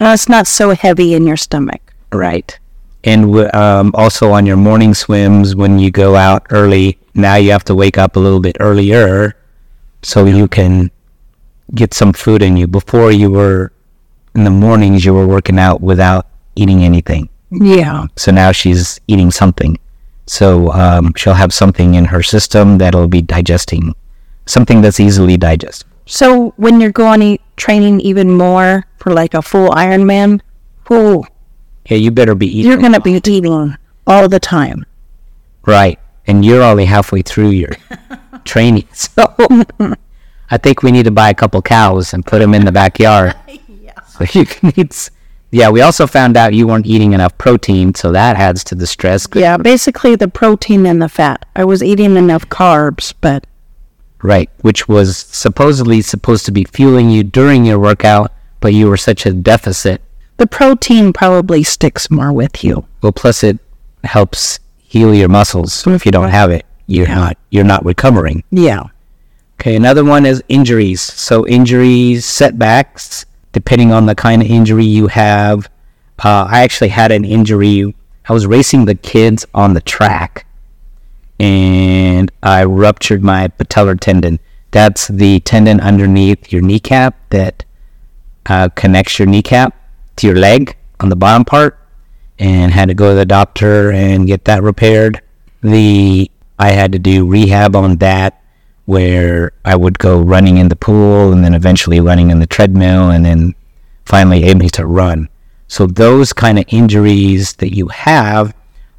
Uh, 0.01 0.13
it's 0.15 0.29
not 0.29 0.47
so 0.47 0.75
heavy 0.75 1.15
in 1.15 1.27
your 1.27 1.37
stomach. 1.37 1.83
right 2.13 2.59
and 3.05 3.23
w- 3.23 3.51
um, 3.53 3.91
also 3.95 4.31
on 4.33 4.47
your 4.47 4.57
morning 4.57 4.95
swims 4.95 5.57
when 5.57 5.79
you 5.79 5.91
go 5.91 6.15
out 6.15 6.47
early 6.51 6.99
now 7.15 7.35
you 7.37 7.51
have 7.51 7.65
to 7.65 7.75
wake 7.75 7.99
up 7.99 8.17
a 8.17 8.21
little 8.21 8.41
bit 8.41 8.57
earlier 8.61 9.35
so 10.03 10.25
you 10.27 10.47
can 10.49 10.91
get 11.75 11.95
some 11.95 12.13
food 12.13 12.43
in 12.43 12.57
you. 12.57 12.67
Before 12.67 13.13
you 13.13 13.31
were 13.31 13.71
in 14.35 14.43
the 14.45 14.51
mornings, 14.51 15.05
you 15.05 15.15
were 15.15 15.27
working 15.27 15.59
out 15.59 15.81
without 15.81 16.27
eating 16.57 16.83
anything. 16.83 17.29
Yeah. 17.51 18.07
So 18.17 18.33
now 18.33 18.51
she's 18.53 19.01
eating 19.07 19.31
something. 19.31 19.79
So 20.27 20.71
um, 20.73 21.13
she'll 21.17 21.35
have 21.35 21.53
something 21.53 21.95
in 21.95 22.07
her 22.07 22.23
system 22.23 22.79
that'll 22.79 23.09
be 23.09 23.23
digesting 23.23 23.95
something 24.47 24.81
that's 24.83 24.99
easily 25.01 25.37
digestible. 25.37 25.91
So 26.07 26.51
when 26.57 26.81
you're 26.81 26.93
going 26.93 27.39
training 27.57 28.01
even 28.01 28.31
more 28.37 28.85
for 28.97 29.13
like 29.13 29.35
a 29.35 29.43
full 29.43 29.71
Ironman, 29.71 30.41
oh, 30.91 31.25
Yeah, 31.89 31.97
you 31.97 32.11
better 32.11 32.35
be 32.35 32.47
eating 32.47 32.71
you're 32.71 32.81
gonna 32.81 33.01
be 33.01 33.21
eating 33.25 33.77
all 34.07 34.29
the 34.29 34.41
time. 34.41 34.85
right, 35.67 35.99
and 36.27 36.45
you're 36.45 36.63
only 36.63 36.87
halfway 36.87 37.23
through 37.23 37.51
your 37.51 37.71
training. 38.45 38.89
So 38.93 39.25
I 40.51 40.59
think 40.59 40.83
we 40.83 40.91
need 40.91 41.05
to 41.05 41.11
buy 41.11 41.31
a 41.31 41.35
couple 41.35 41.63
cows 41.63 42.13
and 42.13 42.27
put 42.27 42.41
them 42.41 42.53
in 42.55 42.65
the 42.65 42.73
backyard. 42.73 43.35
yeah. 43.69 44.01
So 44.03 44.25
you 44.39 44.45
can 44.45 44.73
eat. 44.77 45.09
Yeah, 45.53 45.69
we 45.69 45.83
also 45.83 46.07
found 46.07 46.37
out 46.37 46.55
you 46.55 46.67
weren't 46.67 46.87
eating 46.87 47.13
enough 47.13 47.37
protein, 47.37 47.95
so 47.95 48.11
that 48.13 48.37
adds 48.37 48.65
to 48.65 48.75
the 48.75 48.87
stress. 48.87 49.29
Yeah, 49.35 49.59
basically 49.59 50.17
the 50.17 50.27
protein 50.29 50.87
and 50.87 51.01
the 51.01 51.09
fat. 51.11 51.45
I 51.55 51.65
was 51.65 51.83
eating 51.83 52.17
enough 52.17 52.49
carbs, 52.49 53.13
but 53.21 53.47
Right, 54.23 54.49
which 54.63 54.89
was 54.89 55.17
supposedly 55.17 56.01
supposed 56.01 56.47
to 56.47 56.53
be 56.53 56.65
fueling 56.65 57.11
you 57.11 57.23
during 57.25 57.65
your 57.67 57.79
workout, 57.79 58.33
but 58.61 58.73
you 58.73 58.89
were 58.89 58.97
such 58.97 59.27
a 59.27 59.33
deficit. 59.33 60.01
the 60.39 60.47
protein 60.47 61.13
probably 61.13 61.63
sticks 61.63 62.11
more 62.11 62.33
with 62.33 62.65
you. 62.65 62.87
Well, 63.03 63.13
plus 63.13 63.45
it 63.45 63.59
helps 64.05 64.59
heal 64.79 65.15
your 65.15 65.29
muscles. 65.29 65.73
So 65.75 65.91
if 65.93 66.07
you 66.07 66.13
don't 66.13 66.31
have 66.31 66.51
it, 66.51 66.65
you're 66.87 67.09
not 67.09 67.37
you're 67.51 67.65
not 67.65 67.85
recovering. 67.85 68.43
Yeah. 68.51 68.85
Okay, 69.61 69.77
another 69.77 70.05
one 70.05 70.25
is 70.27 70.43
injuries. 70.49 71.01
So 71.03 71.47
injuries, 71.47 72.25
setbacks, 72.25 73.27
depending 73.53 73.93
on 73.93 74.07
the 74.07 74.15
kind 74.15 74.43
of 74.43 74.49
injury 74.49 74.85
you 74.85 75.07
have. 75.07 75.69
Uh, 76.23 76.47
I 76.49 76.63
actually 76.63 76.89
had 76.89 77.13
an 77.13 77.25
injury. 77.25 77.95
I 78.29 78.33
was 78.33 78.47
racing 78.47 78.85
the 78.85 78.95
kids 78.95 79.47
on 79.55 79.75
the 79.75 79.81
track, 79.81 80.47
and 81.41 82.31
I 82.43 82.65
ruptured 82.65 83.23
my 83.23 83.49
patellar 83.49 83.99
tendon. 83.99 84.39
That's 84.71 85.09
the 85.09 85.41
tendon 85.41 85.81
underneath 85.81 86.53
your 86.53 86.63
kneecap 86.63 87.17
that 87.31 87.65
uh, 88.47 88.69
connects 88.71 89.19
your 89.19 89.27
kneecap 89.27 89.77
to 90.17 90.27
your 90.27 90.37
leg 90.37 90.77
on 91.01 91.09
the 91.09 91.17
bottom 91.17 91.45
part, 91.45 91.79
and 92.39 92.73
had 92.73 92.89
to 92.89 92.95
go 92.95 93.11
to 93.11 93.15
the 93.15 93.27
doctor 93.27 93.91
and 93.93 94.27
get 94.27 94.45
that 94.45 94.63
repaired. 94.63 95.21
The 95.63 96.31
I 96.59 96.71
had 96.71 96.93
to 96.93 96.99
do 96.99 97.27
rehab 97.27 97.75
on 97.75 97.97
that, 97.97 98.42
where 98.93 99.53
I 99.65 99.75
would 99.83 99.99
go 99.99 100.21
running 100.35 100.57
in 100.59 100.69
the 100.69 100.77
pool 100.77 101.33
and 101.33 101.43
then 101.45 101.55
eventually 101.55 102.01
running 102.01 102.31
in 102.31 102.39
the 102.41 102.47
treadmill, 102.47 103.11
and 103.11 103.25
then 103.25 103.55
finally 104.05 104.45
able 104.45 104.69
to 104.71 104.85
run. 104.87 105.29
So 105.69 105.87
those 105.87 106.33
kind 106.45 106.59
of 106.59 106.65
injuries 106.69 107.55
that 107.55 107.75
you 107.75 107.89
have, 107.89 108.55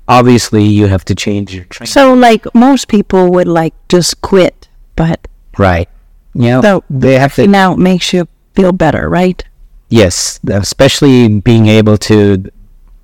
obviously 0.08 0.64
you 0.64 0.88
have 0.88 1.06
to 1.06 1.16
change 1.16 1.54
your 1.54 1.66
training. 1.66 1.92
So 1.92 2.14
like 2.28 2.44
most 2.56 2.88
people 2.88 3.32
would 3.32 3.48
like 3.48 3.74
just 3.90 4.22
quit, 4.22 4.68
but 4.96 5.20
Right. 5.58 5.88
You 6.34 6.50
know, 6.50 6.62
So- 6.62 6.84
they 6.90 7.20
have 7.20 7.36
to 7.36 7.46
now 7.48 7.74
it 7.74 7.80
makes 7.80 8.12
you 8.14 8.28
feel 8.56 8.72
better, 8.72 9.08
right? 9.08 9.44
Yes, 9.90 10.40
especially 10.50 11.18
being 11.50 11.68
able 11.68 11.98
to 12.10 12.46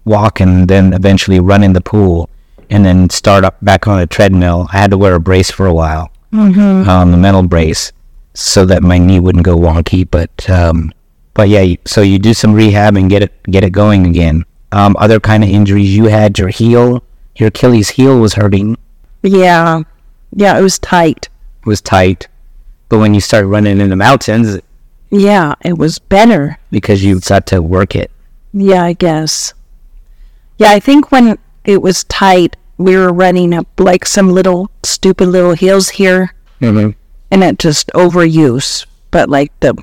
walk 0.05 0.39
and 0.41 0.67
then 0.67 0.93
eventually 0.93 1.39
run 1.39 1.61
in 1.63 1.73
the 1.73 1.81
pool 1.91 2.27
and 2.71 2.83
then 2.85 3.09
start 3.11 3.43
up 3.45 3.57
back 3.61 3.87
on 3.87 3.99
a 3.99 4.07
treadmill. 4.07 4.67
I 4.73 4.77
had 4.81 4.89
to 4.91 4.97
wear 4.97 5.13
a 5.13 5.19
brace 5.19 5.51
for 5.51 5.67
a 5.67 5.73
while, 5.81 6.09
mm-hmm. 6.33 6.89
um, 6.89 7.11
the 7.11 7.17
metal 7.17 7.43
brace, 7.43 7.91
so 8.33 8.65
that 8.65 8.83
my 8.83 8.97
knee 8.97 9.19
wouldn't 9.19 9.45
go 9.45 9.57
wonky. 9.57 10.07
But 10.09 10.49
um, 10.49 10.91
but 11.33 11.49
yeah, 11.49 11.75
so 11.85 12.01
you 12.01 12.19
do 12.19 12.33
some 12.33 12.53
rehab 12.53 12.95
and 12.97 13.09
get 13.09 13.23
it 13.23 13.43
get 13.43 13.63
it 13.63 13.71
going 13.71 14.05
again. 14.05 14.45
Um, 14.71 14.95
other 14.99 15.19
kind 15.19 15.43
of 15.43 15.49
injuries 15.49 15.95
you 15.95 16.05
had, 16.05 16.37
your 16.37 16.49
heel, 16.49 17.03
your 17.35 17.47
Achilles 17.47 17.89
heel 17.89 18.19
was 18.19 18.33
hurting, 18.33 18.77
Yeah. 19.23 19.81
Yeah, 20.35 20.59
it 20.59 20.61
was 20.61 20.77
tight. 20.77 21.27
It 21.61 21.65
was 21.65 21.81
tight. 21.81 22.27
But 22.87 22.99
when 22.99 23.15
you 23.15 23.21
start 23.21 23.47
running 23.47 23.81
in 23.81 23.89
the 23.89 23.95
mountains, 23.95 24.59
Yeah, 25.09 25.55
it 25.61 25.77
was 25.77 25.97
better. 25.97 26.59
because 26.69 27.03
you 27.03 27.19
got 27.19 27.47
to 27.47 27.63
work 27.63 27.95
it. 27.95 28.11
Yeah, 28.53 28.83
I 28.83 28.93
guess. 28.93 29.53
Yeah, 30.59 30.71
I 30.71 30.79
think 30.79 31.11
when 31.11 31.39
it 31.65 31.81
was 31.81 32.03
tight, 32.03 32.55
we 32.79 32.95
were 32.97 33.13
running 33.13 33.53
up 33.53 33.67
like 33.77 34.05
some 34.07 34.29
little 34.31 34.71
stupid 34.83 35.27
little 35.27 35.53
hills 35.53 35.89
here, 35.89 36.33
Mm-hmm. 36.61 36.91
and 37.31 37.43
it 37.43 37.59
just 37.59 37.91
overuse. 37.93 38.85
But 39.11 39.29
like 39.29 39.51
the 39.59 39.75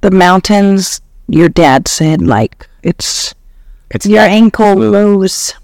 the 0.00 0.10
mountains, 0.10 1.00
your 1.28 1.48
dad 1.48 1.86
said 1.88 2.20
like 2.22 2.68
it's 2.82 3.34
It's 3.90 4.06
your 4.06 4.22
ankle 4.22 4.74
moves 4.76 5.54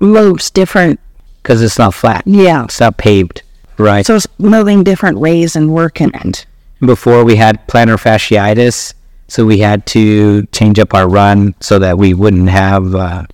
moves 0.00 0.50
different. 0.50 0.98
because 1.42 1.60
it's 1.62 1.78
not 1.78 1.92
flat. 1.94 2.22
Yeah, 2.26 2.64
It's 2.64 2.80
not 2.80 2.96
paved. 2.96 3.42
Right. 3.78 4.04
so 4.06 4.14
it's 4.16 4.26
moving 4.38 4.84
different 4.84 5.18
ways 5.18 5.56
and 5.56 5.72
working 5.72 6.10
it. 6.14 6.46
Before 6.80 7.24
we 7.24 7.36
had 7.36 7.66
plantar 7.66 7.96
fasciitis, 7.98 8.92
so 9.28 9.44
we 9.46 9.58
had 9.58 9.86
to 9.86 10.44
change 10.52 10.78
up 10.78 10.92
our 10.94 11.08
run 11.08 11.54
so 11.60 11.78
that 11.78 11.96
we 11.98 12.12
wouldn't 12.14 12.48
have 12.50 12.94
uh, 12.94 13.24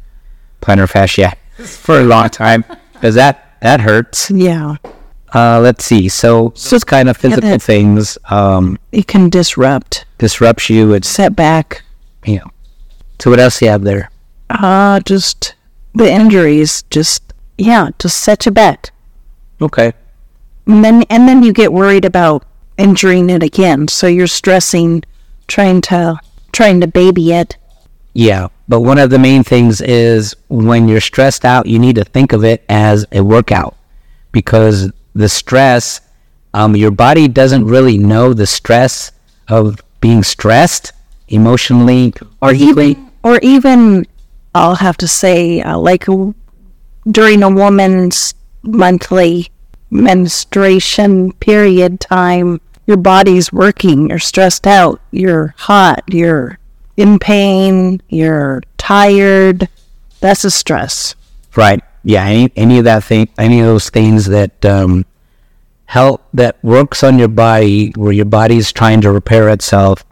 plantar 0.62 0.86
fasciitis 0.90 1.34
for 1.64 2.00
a 2.00 2.04
long 2.04 2.28
time 2.28 2.64
because 2.92 3.14
that 3.14 3.56
that 3.62 3.80
hurts. 3.80 4.30
Yeah, 4.30 4.76
Uh, 5.34 5.60
let's 5.60 5.84
see. 5.84 6.08
So 6.08 6.52
those 6.70 6.84
kind 6.84 7.08
of 7.08 7.16
physical 7.16 7.50
that- 7.50 7.62
things 7.62 8.18
um, 8.30 8.78
it 8.92 9.06
can 9.06 9.28
disrupt 9.30 10.04
disrupts 10.18 10.70
you. 10.70 10.92
It's 10.94 11.08
setback. 11.08 11.82
you 12.25 12.36
know. 12.38 12.50
So 13.18 13.30
what 13.30 13.40
else 13.40 13.58
do 13.58 13.64
you 13.66 13.70
have 13.70 13.82
there? 13.84 14.10
Uh 14.50 15.00
just 15.00 15.54
the 15.94 16.10
injuries. 16.10 16.84
Just 16.90 17.22
yeah, 17.58 17.88
just 17.98 18.18
set 18.18 18.44
you 18.46 18.52
back. 18.52 18.90
Okay. 19.60 19.92
and 20.66 20.84
then 20.84 21.02
and 21.10 21.26
then 21.28 21.42
you 21.42 21.52
get 21.52 21.72
worried 21.72 22.04
about 22.04 22.44
injuring 22.76 23.30
it 23.30 23.42
again 23.42 23.88
so 23.88 24.06
you're 24.06 24.26
stressing 24.26 25.02
trying 25.48 25.80
to 25.80 26.18
trying 26.52 26.78
to 26.80 26.86
baby 26.86 27.32
it 27.32 27.56
Yeah, 28.12 28.48
but 28.68 28.80
one 28.80 28.99
of 28.99 29.11
the 29.11 29.18
main 29.18 29.44
things 29.44 29.80
is 29.80 30.35
when 30.49 30.88
you're 30.88 31.00
stressed 31.00 31.44
out, 31.44 31.66
you 31.66 31.78
need 31.78 31.96
to 31.96 32.04
think 32.04 32.32
of 32.32 32.44
it 32.44 32.64
as 32.68 33.06
a 33.12 33.23
workout 33.23 33.76
because 34.32 34.90
the 35.14 35.28
stress, 35.28 36.00
um, 36.52 36.75
your 36.76 36.90
body 36.90 37.28
doesn't 37.28 37.64
really 37.64 37.99
know 37.99 38.32
the 38.32 38.46
stress 38.46 39.12
of 39.49 39.80
being 40.00 40.23
stressed 40.23 40.92
emotionally 41.28 42.12
or 42.40 42.50
physically. 42.50 42.96
or 43.25 43.38
even 43.42 44.06
i'll 44.54 44.76
have 44.76 44.96
to 44.96 45.08
say 45.08 45.61
uh, 45.61 45.76
like 45.76 46.06
during 47.11 47.42
a 47.42 47.50
woman's 47.50 48.35
monthly 48.62 49.49
menstruation 49.90 51.32
period 51.35 51.99
time 52.00 52.61
your 52.87 52.96
body's 52.96 53.52
working 53.52 54.08
you're 54.08 54.18
stressed 54.18 54.66
out 54.66 55.00
you're 55.11 55.54
hot 55.58 56.02
you're 56.08 56.58
in 56.97 57.19
pain 57.19 58.00
you're 58.09 58.62
tired 58.76 59.69
that's 60.21 60.45
a 60.45 60.50
stress 60.50 61.15
Right. 61.57 61.83
Yeah. 62.05 62.25
Any 62.25 62.53
any 62.55 62.79
of 62.79 62.85
that 62.85 63.03
thing, 63.03 63.29
any 63.38 63.61
of 63.61 63.67
those 63.67 63.91
things 63.91 64.26
that 64.26 64.65
um, 64.65 65.07
help 65.87 66.23
that 66.35 66.62
works 66.62 67.03
on 67.03 67.19
your 67.19 67.29
body, 67.29 67.93
where 67.97 68.12
your 68.12 68.26
body 68.26 68.59
is 68.59 68.73
trying 68.73 69.00
to 69.00 69.11
repair 69.11 69.49
itself, 69.49 70.05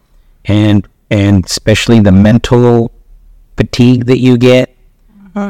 and 0.46 0.88
and 1.10 1.44
especially 1.44 2.00
the 2.00 2.12
mental 2.12 2.90
fatigue 3.56 4.06
that 4.06 4.18
you 4.18 4.38
get. 4.38 4.74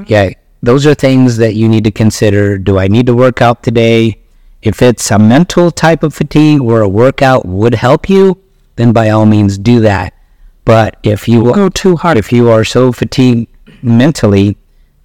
Yeah, 0.07 0.31
those 0.63 0.87
are 0.87 0.95
things 0.95 1.37
that 1.37 1.55
you 1.55 1.69
need 1.69 1.85
to 1.85 1.91
consider. 1.91 2.59
Do 2.59 2.79
I 2.79 2.89
need 2.89 3.07
to 3.07 3.15
work 3.15 3.41
out 3.41 3.63
today? 3.63 4.19
If 4.63 4.81
it's 4.81 5.11
a 5.11 5.19
mental 5.19 5.71
type 5.71 6.03
of 6.03 6.15
fatigue 6.15 6.61
where 6.61 6.81
a 6.81 6.89
workout 6.89 7.45
would 7.45 7.75
help 7.75 8.09
you, 8.09 8.41
then 8.77 8.93
by 8.93 9.11
all 9.11 9.27
means 9.27 9.59
do 9.59 9.81
that. 9.81 10.15
But 10.65 10.97
if 11.03 11.29
you 11.29 11.53
go 11.53 11.69
too 11.69 11.97
hard 11.97 12.17
if 12.17 12.33
you 12.33 12.49
are 12.49 12.65
so 12.65 12.91
fatigued 12.93 13.49
mentally 13.83 14.57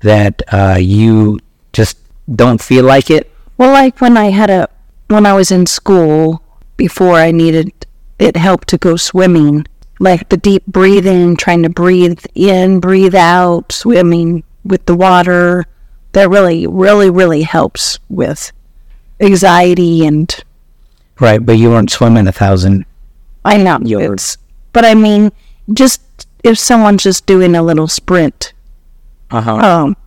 that 0.01 0.41
uh, 0.53 0.77
you 0.79 1.39
just 1.73 1.97
don't 2.33 2.61
feel 2.61 2.85
like 2.85 3.09
it, 3.09 3.29
Well, 3.57 3.71
like 3.73 3.99
when 3.99 4.15
I 4.17 4.29
had 4.31 4.49
a 4.49 4.69
when 5.07 5.25
I 5.25 5.33
was 5.33 5.51
in 5.51 5.65
school 5.65 6.41
before 6.77 7.15
I 7.15 7.31
needed 7.31 7.73
it 8.19 8.35
helped 8.37 8.67
to 8.69 8.77
go 8.77 8.95
swimming. 8.95 9.65
Like 10.01 10.29
the 10.29 10.37
deep 10.37 10.65
breathing, 10.65 11.35
trying 11.35 11.63
to 11.63 11.69
breathe 11.69 12.23
in, 12.35 12.79
breathe 12.79 13.15
out, 13.15 13.71
swimming 13.73 14.43
with 14.63 14.85
the 14.85 14.95
water. 14.95 15.65
That 16.13 16.29
really, 16.29 16.65
really, 16.67 17.09
really 17.09 17.41
helps 17.41 17.99
with 18.09 18.51
anxiety 19.19 20.05
and 20.05 20.33
right? 21.19 21.45
But 21.45 21.57
you 21.57 21.69
weren't 21.69 21.91
swimming 21.91 22.27
a 22.27 22.31
thousand. 22.31 22.85
I 23.43 23.57
know 23.57 23.79
You're- 23.83 24.13
it's 24.13 24.37
but 24.71 24.85
I 24.85 24.93
mean 24.93 25.31
just 25.73 26.01
if 26.43 26.57
someone's 26.57 27.03
just 27.03 27.25
doing 27.25 27.55
a 27.55 27.61
little 27.61 27.87
sprint, 27.87 28.53
Uh 29.31 29.41
huh. 29.41 29.55
um, 29.57 29.97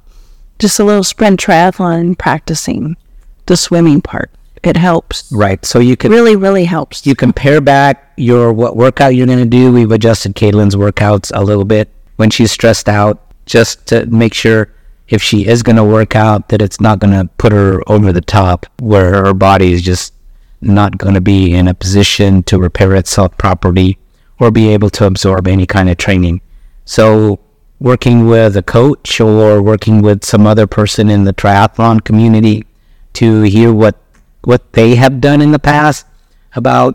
just 0.59 0.79
a 0.81 0.85
little 0.85 1.05
sprint 1.05 1.41
triathlon 1.41 2.17
practicing. 2.19 2.97
the 3.47 3.57
swimming 3.57 4.01
part. 4.01 4.31
It 4.63 4.77
helps. 4.77 5.31
Right. 5.33 5.65
So 5.67 5.81
you 5.81 5.97
can 5.97 6.13
Really, 6.13 6.37
really 6.37 6.65
helps. 6.65 7.05
you 7.05 7.17
compare 7.17 7.61
back 7.61 8.13
your 8.17 8.53
what 8.53 8.77
workout 8.77 9.17
you're 9.17 9.27
going 9.27 9.41
to 9.41 9.45
do. 9.45 9.73
We've 9.73 9.91
adjusted 9.91 10.37
Caitlin's 10.37 10.77
workouts 10.77 11.33
a 11.35 11.43
little 11.43 11.65
bit 11.65 11.89
when 12.17 12.31
she's 12.31 12.53
stressed 12.53 12.89
out, 12.89 13.21
just 13.47 13.85
to 13.89 14.07
make 14.07 14.33
sure 14.33 14.69
if 15.09 15.21
she 15.21 15.45
is 15.47 15.65
going 15.65 15.75
to 15.77 15.83
work 15.85 16.15
out 16.15 16.49
that 16.51 16.63
it's 16.63 16.81
not 16.81 17.01
going 17.01 17.13
to 17.13 17.29
put 17.37 17.51
her 17.51 17.83
over 17.91 18.13
the 18.13 18.21
top, 18.21 18.67
where 18.79 19.25
her 19.25 19.35
body 19.35 19.73
is 19.73 19.83
just 19.83 20.15
not 20.61 20.97
going 20.97 21.15
to 21.15 21.21
be 21.21 21.53
in 21.53 21.67
a 21.67 21.75
position 21.75 22.45
to 22.45 22.57
repair 22.59 22.95
itself 22.95 23.37
properly 23.37 23.99
or 24.43 24.51
be 24.51 24.69
able 24.75 24.91
to 24.91 25.07
absorb 25.07 25.47
any 25.47 25.67
kind 25.67 25.89
of 25.89 25.97
training. 25.97 26.41
So 26.85 27.39
working 27.79 28.27
with 28.27 28.57
a 28.57 28.63
coach 28.63 29.21
or 29.21 29.63
working 29.63 30.03
with 30.03 30.25
some 30.25 30.47
other 30.53 30.67
person 30.67 31.09
in 31.09 31.23
the 31.25 31.33
triathlon 31.33 32.03
community 32.03 32.67
to 33.15 33.43
hear 33.43 33.73
what 33.73 33.97
what 34.45 34.73
they 34.73 34.97
have 34.97 35.21
done 35.21 35.41
in 35.41 35.53
the 35.53 35.61
past 35.61 36.05
about 36.57 36.93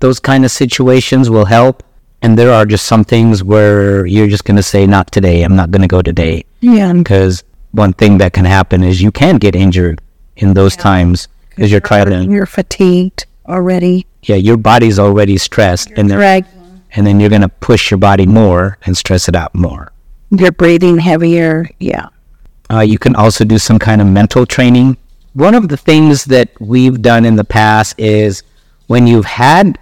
those 0.00 0.18
kind 0.18 0.44
of 0.44 0.50
situations 0.50 1.30
will 1.30 1.44
help. 1.44 1.84
And 2.20 2.36
there 2.36 2.52
are 2.52 2.66
just 2.66 2.86
some 2.86 3.04
things 3.04 3.44
where 3.44 4.04
you're 4.04 4.26
just 4.26 4.44
going 4.44 4.56
to 4.56 4.62
say, 4.74 4.84
not 4.88 5.12
today. 5.12 5.44
I'm 5.44 5.54
not 5.54 5.70
going 5.70 5.82
to 5.82 5.88
go 5.96 6.02
today. 6.02 6.44
Yeah. 6.60 6.92
Because 6.92 7.44
one 7.70 7.92
thing 7.92 8.18
that 8.18 8.32
can 8.32 8.44
happen 8.44 8.82
is 8.82 9.00
you 9.00 9.12
can 9.12 9.36
get 9.36 9.54
injured 9.54 10.00
in 10.36 10.54
those 10.54 10.74
times 10.74 11.28
because 11.50 11.70
you're 11.70 11.80
trying 11.80 12.30
You're 12.32 12.46
fatigued 12.46 13.26
already. 13.46 14.06
yeah, 14.24 14.34
your 14.36 14.56
body's 14.56 14.98
already 14.98 15.38
stressed. 15.38 15.90
And, 15.96 16.10
then, 16.10 16.18
Right. 16.18 16.44
And 16.92 17.06
then 17.06 17.20
you're 17.20 17.30
going 17.30 17.42
to 17.42 17.48
push 17.48 17.90
your 17.90 17.98
body 17.98 18.26
more 18.26 18.78
and 18.84 18.96
stress 18.96 19.28
it 19.28 19.36
out 19.36 19.54
more. 19.54 19.92
You're 20.30 20.52
breathing 20.52 20.98
heavier. 20.98 21.68
Yeah. 21.78 22.08
Uh, 22.70 22.80
you 22.80 22.98
can 22.98 23.16
also 23.16 23.44
do 23.44 23.58
some 23.58 23.78
kind 23.78 24.00
of 24.00 24.06
mental 24.06 24.46
training. 24.46 24.96
One 25.32 25.54
of 25.54 25.68
the 25.68 25.76
things 25.76 26.24
that 26.26 26.50
we've 26.60 27.00
done 27.00 27.24
in 27.24 27.36
the 27.36 27.44
past 27.44 27.98
is 27.98 28.42
when 28.86 29.06
you've 29.06 29.26
had 29.26 29.78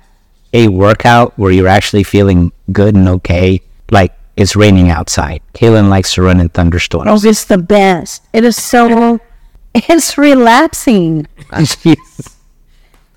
a 0.52 0.68
workout 0.68 1.36
where 1.38 1.50
you're 1.50 1.68
actually 1.68 2.02
feeling 2.02 2.52
good 2.72 2.94
and 2.94 3.08
okay, 3.08 3.60
like 3.90 4.12
it's 4.36 4.54
raining 4.54 4.90
outside. 4.90 5.40
Caitlin 5.54 5.88
likes 5.88 6.14
to 6.14 6.22
run 6.22 6.40
in 6.40 6.48
thunderstorms. 6.50 7.24
Oh, 7.24 7.28
it's 7.28 7.44
the 7.44 7.58
best. 7.58 8.22
It 8.32 8.44
is 8.44 8.62
so, 8.62 9.20
it's 9.74 10.18
relaxing. 10.18 11.26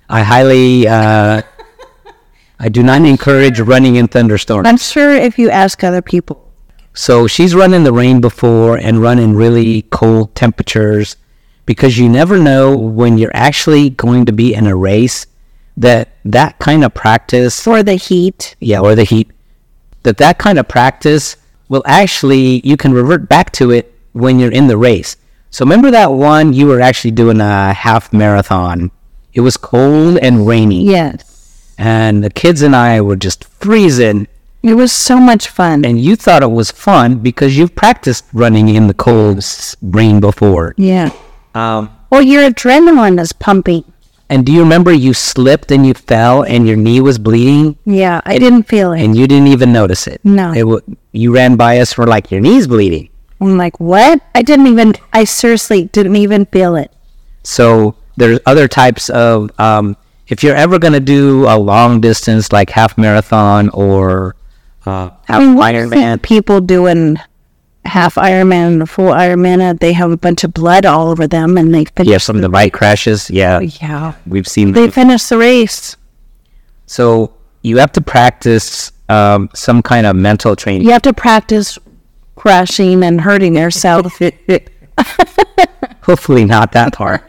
I 0.08 0.22
highly, 0.22 0.88
uh, 0.88 1.42
I 2.62 2.68
do 2.68 2.82
not 2.82 3.00
encourage 3.06 3.58
running 3.58 3.96
in 3.96 4.06
thunderstorms. 4.06 4.68
I'm 4.68 4.76
sure 4.76 5.12
if 5.12 5.38
you 5.38 5.48
ask 5.48 5.82
other 5.82 6.02
people, 6.02 6.52
So 6.92 7.26
she's 7.26 7.54
run 7.54 7.72
in 7.72 7.84
the 7.84 7.92
rain 7.92 8.20
before 8.20 8.76
and 8.76 9.00
run 9.00 9.18
in 9.18 9.34
really 9.34 9.82
cold 9.90 10.34
temperatures 10.34 11.16
because 11.64 11.98
you 11.98 12.06
never 12.08 12.36
know 12.38 12.76
when 12.76 13.16
you're 13.16 13.34
actually 13.34 13.88
going 13.88 14.26
to 14.26 14.32
be 14.32 14.52
in 14.52 14.66
a 14.66 14.76
race 14.76 15.26
that 15.76 16.08
that 16.24 16.58
kind 16.58 16.84
of 16.84 16.92
practice, 16.92 17.66
or 17.66 17.82
the 17.82 17.94
heat, 17.94 18.56
yeah, 18.60 18.80
or 18.80 18.94
the 18.94 19.04
heat, 19.04 19.30
that 20.02 20.18
that 20.18 20.36
kind 20.36 20.58
of 20.58 20.68
practice 20.68 21.36
will 21.70 21.82
actually, 21.86 22.60
you 22.62 22.76
can 22.76 22.92
revert 22.92 23.28
back 23.28 23.52
to 23.52 23.70
it 23.70 23.94
when 24.12 24.38
you're 24.38 24.52
in 24.52 24.66
the 24.66 24.76
race. 24.76 25.16
So 25.50 25.64
remember 25.64 25.90
that 25.92 26.12
one 26.12 26.52
you 26.52 26.66
were 26.66 26.80
actually 26.80 27.12
doing 27.12 27.40
a 27.40 27.72
half 27.72 28.12
marathon. 28.12 28.90
It 29.32 29.40
was 29.40 29.56
cold 29.56 30.18
and 30.18 30.46
rainy. 30.46 30.84
yes. 30.84 31.29
And 31.80 32.22
the 32.22 32.28
kids 32.30 32.60
and 32.60 32.76
I 32.76 33.00
were 33.00 33.16
just 33.16 33.44
freezing 33.44 34.26
It 34.62 34.74
was 34.74 34.92
so 34.92 35.16
much 35.18 35.48
fun. 35.48 35.84
and 35.86 35.98
you 35.98 36.14
thought 36.14 36.42
it 36.42 36.50
was 36.50 36.70
fun 36.70 37.18
because 37.18 37.56
you've 37.56 37.74
practiced 37.74 38.24
running 38.34 38.68
in 38.68 38.86
the 38.86 38.94
cold 38.94 39.42
rain 39.82 40.20
before. 40.20 40.74
yeah. 40.76 41.10
Um, 41.54 41.90
Well, 42.10 42.22
your 42.22 42.42
adrenaline 42.50 43.18
is 43.18 43.32
pumping. 43.32 43.84
and 44.28 44.44
do 44.46 44.52
you 44.52 44.60
remember 44.62 44.92
you 44.92 45.12
slipped 45.14 45.72
and 45.72 45.86
you 45.86 45.94
fell 45.94 46.42
and 46.44 46.68
your 46.68 46.76
knee 46.76 47.00
was 47.00 47.18
bleeding 47.18 47.76
Yeah, 47.86 48.20
I 48.26 48.36
didn't 48.38 48.64
feel 48.68 48.92
it. 48.92 49.00
and 49.02 49.16
you 49.16 49.26
didn't 49.26 49.48
even 49.48 49.72
notice 49.72 50.06
it? 50.06 50.20
No. 50.22 50.52
It 50.52 50.60
w- 50.70 50.82
you 51.12 51.34
ran 51.34 51.56
by 51.56 51.78
us 51.80 51.92
for 51.94 52.06
like 52.06 52.30
your 52.30 52.40
knee's 52.42 52.66
bleeding. 52.68 53.08
I'm 53.40 53.56
like, 53.56 53.80
what? 53.80 54.20
I 54.34 54.42
didn't 54.42 54.66
even, 54.68 54.92
I 55.14 55.24
seriously 55.24 55.84
didn't 55.96 56.16
even 56.16 56.44
feel 56.46 56.76
it. 56.76 56.92
So 57.42 57.96
there's 58.18 58.38
other 58.44 58.68
types 58.68 59.08
of 59.08 59.50
um, 59.58 59.96
if 60.30 60.42
you're 60.42 60.56
ever 60.56 60.78
going 60.78 60.92
to 60.94 61.00
do 61.00 61.46
a 61.48 61.58
long 61.58 62.00
distance 62.00 62.52
like 62.52 62.70
half 62.70 62.96
marathon 62.96 63.68
or 63.70 64.36
uh, 64.86 65.10
half 65.26 65.36
I 65.36 65.38
mean, 65.40 65.54
what 65.56 65.74
Ironman, 65.74 66.22
people 66.22 66.60
doing 66.60 67.16
half 67.84 68.14
Ironman 68.14 68.88
full 68.88 69.10
Ironman, 69.10 69.60
uh, 69.60 69.72
they 69.74 69.92
have 69.92 70.10
a 70.10 70.16
bunch 70.16 70.44
of 70.44 70.54
blood 70.54 70.86
all 70.86 71.08
over 71.08 71.26
them 71.26 71.58
and 71.58 71.74
they 71.74 71.84
finish. 71.84 72.10
yeah, 72.10 72.18
some 72.18 72.36
of 72.36 72.42
the 72.42 72.48
bike 72.48 72.72
crashes. 72.72 73.28
Yeah, 73.30 73.60
Yeah. 73.60 74.14
we've 74.26 74.48
seen 74.48 74.72
They 74.72 74.88
finish 74.90 75.24
the 75.24 75.36
race. 75.38 75.96
So 76.86 77.34
you 77.62 77.78
have 77.78 77.92
to 77.92 78.00
practice 78.00 78.92
um, 79.08 79.50
some 79.54 79.82
kind 79.82 80.06
of 80.06 80.16
mental 80.16 80.54
training. 80.56 80.82
You 80.82 80.92
have 80.92 81.02
to 81.02 81.12
practice 81.12 81.78
crashing 82.36 83.02
and 83.02 83.20
hurting 83.20 83.56
yourself. 83.56 84.18
Hopefully 86.02 86.44
not 86.44 86.72
that 86.72 86.94
hard, 86.94 87.20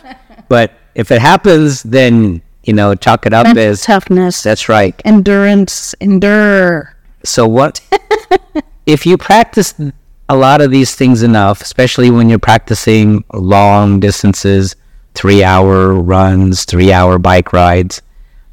but 0.47 0.73
if 0.95 1.11
it 1.11 1.21
happens, 1.21 1.83
then 1.83 2.41
you 2.63 2.73
know 2.73 2.95
chalk 2.95 3.25
it 3.25 3.33
up 3.33 3.47
Mental 3.47 3.63
as 3.63 3.81
toughness, 3.81 4.43
that's 4.43 4.69
right. 4.69 4.99
endurance, 5.05 5.93
endure. 5.99 6.95
So 7.23 7.47
what 7.47 7.81
if 8.85 9.05
you 9.05 9.17
practice 9.17 9.73
a 10.29 10.35
lot 10.35 10.61
of 10.61 10.71
these 10.71 10.95
things 10.95 11.23
enough, 11.23 11.61
especially 11.61 12.09
when 12.09 12.29
you're 12.29 12.39
practicing 12.39 13.23
long 13.33 13.99
distances, 13.99 14.75
three 15.13 15.43
hour 15.43 15.93
runs, 15.93 16.65
three 16.65 16.91
hour 16.91 17.19
bike 17.19 17.53
rides, 17.53 18.01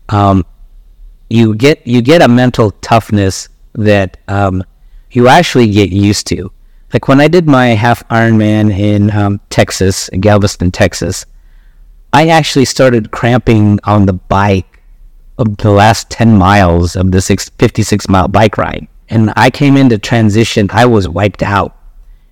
um, 0.09 0.45
you 1.31 1.55
get 1.55 1.87
you 1.87 2.03
get 2.03 2.23
a 2.23 2.29
mental 2.29 2.73
toughness 2.73 3.49
that 3.75 4.17
um, 4.29 4.65
you 5.11 5.29
actually 5.29 5.71
get 5.71 5.91
used 5.91 6.27
to. 6.29 6.51
Like 6.93 7.07
when 7.07 7.21
I 7.21 7.29
did 7.29 7.47
my 7.47 7.69
half 7.69 8.07
Ironman 8.09 8.77
in 8.77 9.11
um, 9.11 9.41
Texas, 9.51 10.09
in 10.09 10.21
Galveston, 10.21 10.71
Texas, 10.71 11.27
I 12.13 12.29
actually 12.29 12.65
started 12.65 13.11
cramping 13.11 13.79
on 13.85 14.07
the 14.07 14.15
bike 14.15 14.83
of 15.37 15.57
the 15.59 15.71
last 15.71 16.11
10 16.11 16.37
miles 16.37 16.97
of 16.97 17.13
the 17.13 17.21
six, 17.21 17.49
56 17.59 18.09
mile 18.09 18.29
bike 18.29 18.59
ride. 18.59 18.89
And 19.09 19.33
I 19.37 19.51
came 19.51 19.77
into 19.77 19.99
transition, 19.99 20.69
I 20.73 20.87
was 20.87 21.09
wiped 21.09 21.43
out. 21.43 21.77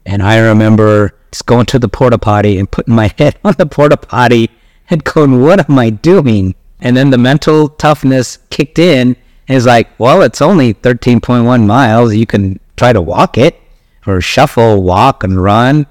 And 0.05 0.23
I 0.23 0.39
remember 0.39 1.15
just 1.31 1.47
going 1.47 1.67
to 1.67 1.79
the 1.79 1.89
porta 1.89 2.19
potty 2.19 2.59
and 2.59 2.71
putting 2.71 2.95
my 2.95 3.13
head 3.19 3.39
on 3.45 3.55
the 3.59 3.67
porta 3.67 3.97
potty 3.97 4.51
and 4.91 5.03
going, 5.05 5.43
what 5.43 5.69
am 5.69 5.79
I 5.79 5.91
doing? 5.91 6.55
And 6.81 6.97
then 6.97 7.11
the 7.11 7.19
mental 7.19 7.69
toughness 7.69 8.39
kicked 8.51 8.79
in 8.79 9.17
and 9.49 9.57
it's 9.57 9.67
like, 9.67 9.89
well, 9.99 10.23
it's 10.23 10.43
only 10.43 10.75
13.1 10.75 11.67
miles. 11.67 12.15
You 12.15 12.27
can 12.27 12.59
try 12.77 12.93
to 12.93 13.01
walk 13.01 13.39
it 13.39 13.61
or 14.07 14.21
shuffle, 14.21 14.83
walk, 14.83 15.23
and 15.23 15.41
run. 15.41 15.87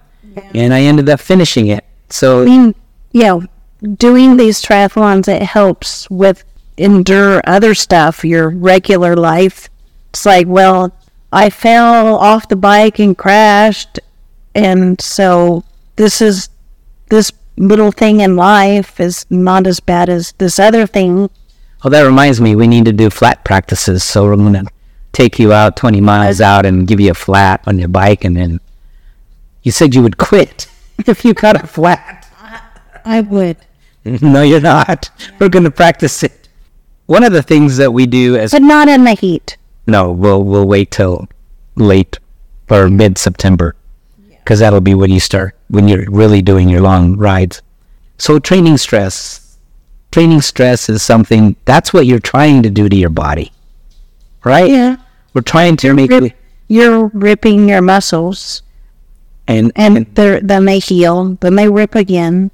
And 0.54 0.74
I 0.74 0.82
ended 0.82 1.10
up 1.10 1.20
finishing 1.20 1.68
it. 1.68 1.86
So 2.10 2.42
I 2.42 2.46
mean, 2.46 2.76
yeah, 3.12 3.40
doing 3.86 4.38
these 4.38 4.62
triathlons, 4.62 5.28
it 5.28 5.44
helps 5.44 6.10
with 6.10 6.44
endure 6.78 7.42
other 7.46 7.74
stuff, 7.74 8.24
your 8.24 8.50
regular 8.50 9.16
life. 9.16 9.70
It's 10.10 10.26
like, 10.26 10.48
well, 10.48 10.94
I 11.32 11.50
fell 11.50 12.16
off 12.16 12.48
the 12.48 12.56
bike 12.56 13.00
and 13.00 13.18
crashed. 13.18 14.00
And 14.54 15.00
so 15.02 15.64
this 15.96 16.22
is, 16.22 16.50
this 17.10 17.32
little 17.58 17.92
thing 17.92 18.22
in 18.22 18.36
life 18.36 19.00
is 19.00 19.26
not 19.30 19.68
as 19.68 19.80
bad 19.80 20.10
as 20.10 20.34
this 20.38 20.60
other 20.60 20.88
thing. 20.88 21.30
Oh, 21.84 21.90
that 21.90 22.04
reminds 22.04 22.42
me, 22.42 22.56
we 22.56 22.68
need 22.68 22.86
to 22.86 22.94
do 22.94 23.10
flat 23.10 23.44
practices. 23.46 24.04
So 24.04 24.26
we're 24.26 24.36
gonna 24.38 24.66
take 25.12 25.40
you 25.40 25.54
out 25.54 25.78
20 25.78 26.02
miles 26.02 26.42
out 26.42 26.66
and 26.66 26.88
give 26.88 27.00
you 27.00 27.12
a 27.12 27.16
flat 27.16 27.62
on 27.66 27.80
your 27.80 27.88
bike, 27.88 28.26
and 28.26 28.36
then 28.36 28.60
you 29.64 29.72
said 29.72 29.96
you 29.96 30.02
would 30.02 30.18
quit 30.18 30.68
if 31.08 31.24
you 31.24 31.34
got 31.34 31.64
a 31.64 31.68
flat. 31.68 32.28
I 33.06 33.22
would. 33.22 33.58
no, 34.22 34.42
you're 34.44 34.62
not. 34.62 35.10
We're 35.40 35.50
gonna 35.50 35.72
practice 35.72 36.24
it. 36.24 36.48
One 37.08 37.24
of 37.24 37.34
the 37.34 37.44
things 37.44 37.78
that 37.78 37.92
we 37.92 38.06
do 38.06 38.36
as 38.38 38.52
But 38.52 38.62
not 38.62 38.88
in 38.88 39.04
the 39.04 39.14
heat. 39.14 39.58
no, 39.88 40.12
we'll 40.12 40.44
we'll 40.44 40.68
wait 40.68 40.92
till 40.92 41.28
late 41.76 42.20
or 42.70 42.90
mid 42.90 43.18
September, 43.18 43.76
because 44.30 44.60
that'll 44.60 44.82
be 44.82 44.96
when 44.96 45.12
you 45.12 45.20
start 45.20 45.56
when 45.70 45.88
you're 45.88 46.10
really 46.10 46.42
doing 46.42 46.70
your 46.70 46.82
long 46.82 47.16
rides. 47.18 47.62
So 48.18 48.40
training 48.40 48.78
stress, 48.78 49.58
training 50.12 50.42
stress 50.42 50.88
is 50.90 51.04
something 51.04 51.56
that's 51.66 51.92
what 51.94 52.06
you're 52.06 52.20
trying 52.20 52.64
to 52.64 52.70
do 52.70 52.88
to 52.90 52.96
your 52.96 53.10
body, 53.10 53.52
right? 54.44 54.70
Yeah. 54.70 54.98
We're 55.34 55.42
trying 55.42 55.76
to 55.78 55.94
make 55.94 56.12
Rip, 56.12 56.34
you're 56.70 57.08
ripping 57.08 57.68
your 57.68 57.82
muscles 57.82 58.62
and 59.48 59.72
and 59.76 59.98
and 60.18 60.48
then 60.48 60.66
they 60.66 60.80
heal, 60.80 61.36
then 61.42 61.56
they 61.56 61.68
rip 61.70 61.94
again. 61.96 62.52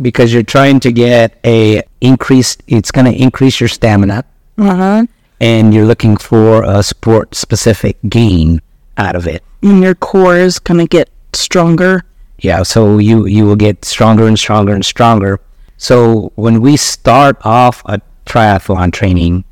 Because 0.00 0.32
you're 0.32 0.42
trying 0.42 0.80
to 0.80 0.92
get 0.92 1.38
a 1.44 1.82
increase, 2.00 2.56
it's 2.66 2.90
going 2.90 3.06
to 3.06 3.12
increase 3.22 3.60
your 3.60 3.68
stamina, 3.68 4.24
Uh 4.56 4.74
huh. 4.76 5.06
and 5.40 5.72
you're 5.74 5.86
looking 5.86 6.16
for 6.16 6.62
a 6.64 6.82
sport 6.82 7.34
specific 7.34 7.96
gain 8.08 8.60
out 8.96 9.16
of 9.16 9.26
it. 9.26 9.42
And 9.62 9.82
your 9.82 9.94
core 9.94 10.36
is 10.36 10.58
going 10.58 10.78
to 10.78 10.86
get 10.86 11.08
stronger. 11.32 12.04
Yeah, 12.40 12.62
so 12.62 12.98
you 12.98 13.26
you 13.26 13.44
will 13.46 13.56
get 13.56 13.84
stronger 13.84 14.26
and 14.26 14.38
stronger 14.38 14.72
and 14.72 14.84
stronger. 14.84 15.40
So 15.76 16.32
when 16.36 16.60
we 16.60 16.76
start 16.76 17.36
off 17.44 17.82
a 17.86 18.00
triathlon 18.26 18.92
training, 18.92 19.44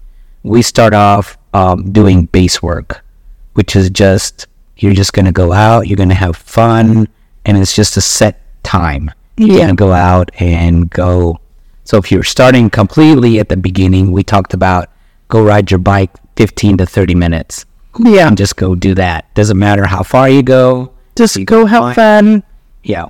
we 0.45 0.63
start 0.63 0.95
off 0.95 1.37
um, 1.55 1.91
doing 1.93 2.27
base 2.27 2.63
work, 2.63 3.05
which 3.55 3.75
is 3.75 3.91
just 3.91 4.47
you're 4.79 4.95
just 4.95 5.13
going 5.15 5.25
to 5.27 5.33
go 5.33 5.53
out, 5.53 5.89
you're 5.89 5.97
going 5.97 6.11
to 6.11 6.15
have 6.15 6.37
fun, 6.37 7.09
and 7.45 7.57
it's 7.59 7.75
just 7.75 7.97
a 7.97 8.01
set 8.01 8.41
time. 8.63 9.11
You're 9.37 9.59
Yeah. 9.59 9.67
to 9.69 9.75
go 9.75 9.93
out 9.93 10.31
and 10.39 10.89
go. 10.91 11.39
So 11.85 11.99
if 11.99 12.11
you're 12.11 12.23
starting 12.25 12.71
completely 12.71 13.39
at 13.39 13.49
the 13.49 13.57
beginning, 13.57 14.13
we 14.13 14.23
talked 14.25 14.55
about 14.55 14.89
go 15.29 15.43
ride 15.43 15.71
your 15.71 15.79
bike 15.79 16.11
15 16.37 16.77
to 16.79 16.87
30 16.87 17.15
minutes 17.15 17.65
Yeah. 17.99 18.29
and 18.29 18.37
just 18.37 18.57
go 18.57 18.75
do 18.75 18.95
that. 18.95 19.27
Doesn't 19.35 19.59
matter 19.59 19.87
how 19.87 20.03
far 20.03 20.29
you 20.29 20.43
go. 20.43 20.91
Just 21.17 21.45
go 21.47 21.67
have 21.67 21.95
fun. 21.95 22.43
Yeah. 22.83 23.07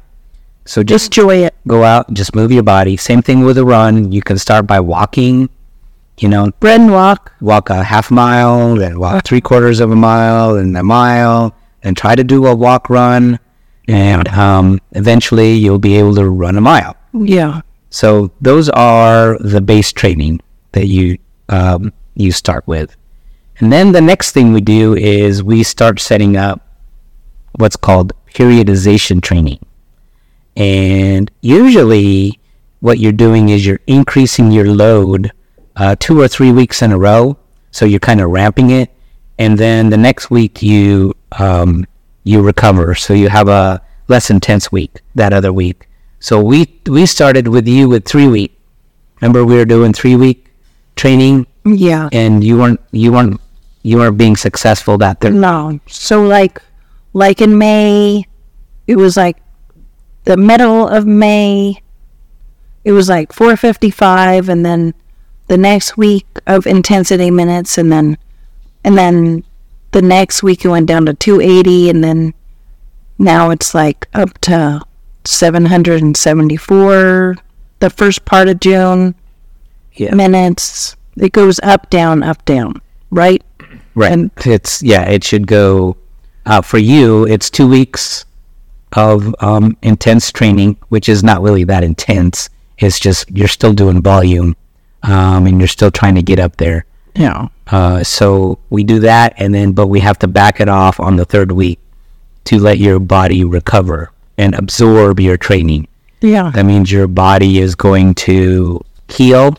So 0.64 0.82
Just 0.82 1.06
enjoy 1.16 1.36
it. 1.44 1.54
go 1.68 1.84
out, 1.84 2.12
just 2.12 2.34
move 2.34 2.50
your 2.50 2.62
body. 2.64 2.96
Same 2.96 3.22
thing 3.22 3.44
with 3.44 3.56
a 3.58 3.64
run. 3.64 4.10
You 4.10 4.20
can 4.20 4.36
start 4.38 4.66
by 4.66 4.80
walking, 4.80 5.48
you 6.18 6.28
know, 6.28 6.50
Run, 6.60 6.80
and 6.82 6.92
walk. 6.92 7.32
walk 7.40 7.70
a 7.70 7.84
half 7.84 8.10
mile, 8.10 8.74
then 8.74 8.98
walk 8.98 9.14
uh. 9.14 9.20
three 9.24 9.40
quarters 9.40 9.78
of 9.78 9.92
a 9.92 9.96
mile, 9.96 10.56
and 10.56 10.76
a 10.76 10.82
mile, 10.82 11.54
and 11.84 11.96
try 11.96 12.16
to 12.16 12.24
do 12.24 12.46
a 12.46 12.54
walk 12.54 12.90
run. 12.90 13.38
And 13.88 14.26
um, 14.28 14.80
eventually 14.92 15.54
you'll 15.54 15.78
be 15.78 15.96
able 15.96 16.14
to 16.16 16.28
run 16.28 16.56
a 16.56 16.60
mile. 16.60 16.96
Yeah. 17.12 17.62
So 17.90 18.30
those 18.40 18.68
are 18.70 19.38
the 19.38 19.60
base 19.60 19.92
training 19.92 20.40
that 20.72 20.86
you 20.86 21.18
um, 21.48 21.92
you 22.14 22.32
start 22.32 22.66
with, 22.66 22.96
and 23.58 23.72
then 23.72 23.92
the 23.92 24.00
next 24.00 24.32
thing 24.32 24.52
we 24.52 24.60
do 24.60 24.94
is 24.94 25.42
we 25.42 25.62
start 25.62 26.00
setting 26.00 26.36
up 26.36 26.60
what's 27.52 27.76
called 27.76 28.12
periodization 28.34 29.22
training, 29.22 29.60
and 30.56 31.30
usually 31.40 32.40
what 32.80 32.98
you're 32.98 33.12
doing 33.12 33.48
is 33.48 33.64
you're 33.64 33.80
increasing 33.86 34.50
your 34.50 34.66
load 34.66 35.32
uh, 35.76 35.94
two 35.98 36.20
or 36.20 36.28
three 36.28 36.52
weeks 36.52 36.82
in 36.82 36.92
a 36.92 36.98
row, 36.98 37.38
so 37.70 37.86
you're 37.86 38.00
kind 38.00 38.20
of 38.20 38.30
ramping 38.30 38.70
it, 38.70 38.90
and 39.38 39.56
then 39.56 39.88
the 39.88 39.96
next 39.96 40.30
week 40.30 40.62
you 40.62 41.14
um, 41.38 41.86
you 42.26 42.42
recover, 42.42 42.94
so 42.94 43.14
you 43.14 43.28
have 43.28 43.46
a 43.48 43.80
less 44.08 44.30
intense 44.30 44.72
week 44.72 45.00
that 45.14 45.32
other 45.32 45.52
week. 45.52 45.86
So 46.18 46.42
we 46.42 46.66
we 46.86 47.06
started 47.06 47.46
with 47.48 47.68
you 47.68 47.88
with 47.88 48.04
three 48.04 48.26
week. 48.26 48.58
Remember 49.20 49.44
we 49.44 49.54
were 49.54 49.64
doing 49.64 49.92
three 49.92 50.16
week 50.16 50.50
training, 50.96 51.46
Yeah. 51.64 52.08
and 52.12 52.42
you 52.42 52.58
weren't 52.58 52.80
you 52.90 53.12
weren't 53.12 53.40
you 53.82 53.98
weren't 53.98 54.18
being 54.18 54.34
successful 54.36 54.98
that 54.98 55.20
there. 55.20 55.30
No. 55.30 55.78
So 55.86 56.22
like 56.26 56.60
like 57.12 57.40
in 57.40 57.56
May, 57.58 58.26
it 58.86 58.96
was 58.96 59.16
like 59.16 59.36
the 60.24 60.36
middle 60.36 60.88
of 60.88 61.06
May. 61.06 61.80
It 62.84 62.92
was 62.92 63.08
like 63.08 63.32
455 63.32 64.48
and 64.48 64.64
then 64.66 64.94
the 65.46 65.56
next 65.58 65.96
week 65.96 66.26
of 66.46 66.66
intensity 66.66 67.30
minutes 67.30 67.78
and 67.78 67.90
then 67.90 68.18
and 68.82 68.98
then 68.98 69.44
the 69.92 70.02
next 70.02 70.42
week 70.42 70.64
it 70.64 70.68
went 70.68 70.86
down 70.86 71.06
to 71.06 71.14
280 71.14 71.90
and 71.90 72.04
then 72.04 72.34
now 73.18 73.50
it's 73.50 73.74
like 73.74 74.08
up 74.14 74.38
to 74.42 74.80
774 75.24 77.36
the 77.78 77.90
first 77.90 78.24
part 78.24 78.48
of 78.48 78.60
June 78.60 79.14
Yeah. 79.94 80.14
minutes. 80.14 80.96
It 81.16 81.32
goes 81.32 81.58
up 81.62 81.88
down 81.90 82.22
up 82.22 82.44
down, 82.44 82.80
right? 83.10 83.42
Right. 83.94 84.12
And- 84.12 84.30
it's 84.44 84.82
yeah. 84.82 85.02
It 85.08 85.24
should 85.24 85.46
go 85.46 85.96
uh, 86.44 86.60
for 86.60 86.78
you. 86.78 87.26
It's 87.26 87.48
two 87.50 87.66
weeks 87.68 88.24
of 88.92 89.34
um, 89.40 89.76
intense 89.82 90.30
training, 90.30 90.76
which 90.90 91.08
is 91.08 91.24
not 91.24 91.40
really 91.42 91.64
that 91.64 91.82
intense. 91.84 92.48
It's 92.78 93.00
just 93.00 93.30
you're 93.30 93.48
still 93.48 93.72
doing 93.72 94.02
volume, 94.02 94.54
um, 95.02 95.46
and 95.46 95.58
you're 95.58 95.68
still 95.68 95.90
trying 95.90 96.14
to 96.16 96.22
get 96.22 96.38
up 96.38 96.56
there. 96.56 96.84
Yeah. 97.14 97.48
Uh, 97.66 98.04
so 98.04 98.58
we 98.70 98.84
do 98.84 99.00
that, 99.00 99.34
and 99.38 99.54
then 99.54 99.72
but 99.72 99.88
we 99.88 100.00
have 100.00 100.18
to 100.20 100.28
back 100.28 100.60
it 100.60 100.68
off 100.68 101.00
on 101.00 101.16
the 101.16 101.24
third 101.24 101.52
week 101.52 101.80
to 102.44 102.58
let 102.58 102.78
your 102.78 102.98
body 103.00 103.44
recover 103.44 104.12
and 104.38 104.54
absorb 104.54 105.18
your 105.18 105.36
training. 105.36 105.88
Yeah. 106.20 106.50
That 106.54 106.64
means 106.64 106.92
your 106.92 107.08
body 107.08 107.58
is 107.58 107.74
going 107.74 108.14
to 108.26 108.84
heal. 109.08 109.58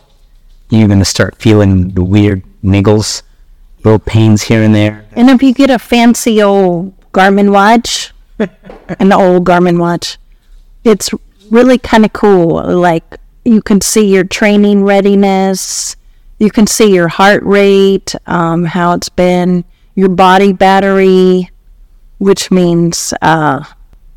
You're 0.70 0.88
going 0.88 1.00
to 1.00 1.06
start 1.06 1.36
feeling 1.38 1.89
the 1.89 2.04
weird 2.04 2.43
niggles, 2.63 3.24
little 3.84 4.00
pains 4.00 4.43
here 4.43 4.63
and 4.63 4.74
there. 4.74 5.06
And 5.13 5.30
if 5.30 5.43
you 5.43 5.54
get 5.54 5.70
a 5.70 5.80
fancy 5.80 6.41
old 6.41 6.93
Garmin 7.12 7.52
watch, 7.52 8.13
an 8.39 9.12
old 9.12 9.46
Garmin 9.46 9.80
watch, 9.80 10.17
it's 10.84 11.10
really 11.52 11.78
kind 11.78 12.06
of 12.06 12.13
cool. 12.13 12.63
Like 12.63 13.17
you 13.43 13.62
can 13.62 13.82
see 13.82 14.13
your 14.13 14.24
training 14.24 14.84
readiness, 14.84 15.96
you 16.39 16.52
can 16.52 16.67
see 16.67 16.93
your 16.93 17.08
heart 17.08 17.43
rate, 17.43 18.15
um, 18.26 18.65
how 18.65 18.93
it's 18.93 19.10
been, 19.10 19.65
your 19.95 20.10
body 20.10 20.54
battery, 20.54 21.50
which 22.19 22.52
means 22.52 23.13
uh, 23.21 23.63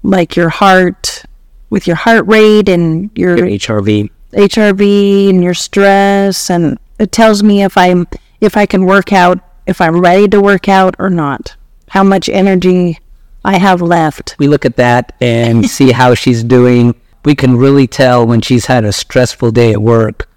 like 0.02 0.37
your 0.37 0.50
heart 0.50 1.24
with 1.70 1.87
your 1.87 1.96
heart 1.96 2.26
rate 2.26 2.68
and 2.68 3.11
your 3.16 3.38
Your 3.38 3.46
HRV. 3.46 4.11
HRV 4.33 5.30
and 5.30 5.42
your 5.42 5.54
stress, 5.54 6.50
and 6.50 6.78
it 6.98 7.11
tells 7.11 7.42
me 7.42 7.62
if 7.62 7.76
I'm 7.76 8.06
if 8.40 8.56
I 8.56 8.66
can 8.66 8.87
work 8.87 9.12
out, 9.12 9.40
if 9.66 9.80
I'm 9.80 10.00
ready 10.00 10.28
to 10.28 10.40
work 10.40 10.68
out 10.68 10.94
or 10.98 11.11
not, 11.11 11.56
how 11.88 12.04
much 12.04 12.28
energy 12.28 12.98
I 13.44 13.59
have 13.59 13.83
left. 13.83 14.37
We 14.38 14.46
look 14.46 14.64
at 14.64 14.76
that 14.76 15.16
and 15.20 15.68
see 15.78 15.92
how 15.92 16.14
she's 16.14 16.44
doing. 16.44 16.94
We 17.24 17.35
can 17.35 17.56
really 17.56 17.87
tell 17.87 18.26
when 18.26 18.40
she's 18.40 18.66
had 18.66 18.85
a 18.85 18.92
stressful 18.92 19.50
day 19.50 19.72
at 19.72 19.83
work 19.83 20.30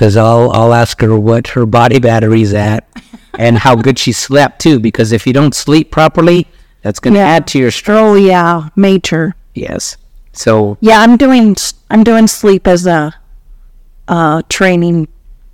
because 0.00 0.16
I'll, 0.16 0.50
I'll 0.52 0.72
ask 0.72 0.98
her 1.02 1.14
what 1.20 1.48
her 1.48 1.66
body 1.66 1.98
battery's 1.98 2.54
at 2.54 2.88
and 3.38 3.58
how 3.58 3.76
good 3.76 3.98
she 3.98 4.12
slept 4.12 4.58
too. 4.58 4.80
Because 4.80 5.12
if 5.12 5.26
you 5.26 5.34
don't 5.34 5.54
sleep 5.54 5.90
properly, 5.90 6.46
that's 6.80 6.98
going 7.00 7.12
to 7.12 7.20
Yeah. 7.20 7.26
add 7.26 7.46
to 7.48 7.58
your 7.58 7.70
stress. 7.70 7.98
Oh 8.00 8.14
yeah, 8.14 8.70
major. 8.76 9.34
Yes. 9.52 9.98
So 10.32 10.78
Yeah, 10.80 11.00
I'm 11.02 11.18
doing 11.18 11.54
I'm 11.90 12.02
doing 12.02 12.28
sleep 12.28 12.66
as 12.66 12.86
a 12.86 13.14
uh, 14.08 14.40
training. 14.48 15.06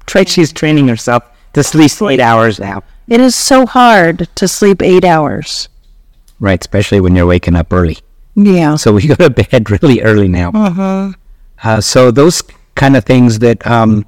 Tra- 0.07 0.29
she's 0.29 0.53
training 0.53 0.87
herself 0.87 1.25
to 1.55 1.65
sleep 1.65 1.91
eight 2.09 2.21
hours 2.21 2.61
now. 2.61 2.85
it 3.09 3.19
is 3.21 3.35
so 3.35 3.67
hard 3.67 4.29
to 4.37 4.47
sleep 4.47 4.81
eight 4.81 5.05
hours. 5.05 5.69
Right, 6.39 6.61
especially 6.61 7.01
when 7.01 7.17
you're 7.17 7.27
waking 7.27 7.57
up 7.57 7.73
early. 7.73 7.99
Yeah. 8.37 8.77
So 8.77 8.93
we 8.93 9.09
go 9.09 9.17
to 9.17 9.29
bed 9.31 9.69
really 9.83 10.03
early 10.03 10.29
now. 10.29 11.15
Uh, 11.65 11.81
so 11.81 12.13
those 12.13 12.45
kind 12.77 12.95
of 12.97 13.05
things 13.05 13.41
that 13.41 13.67
um, 13.67 14.05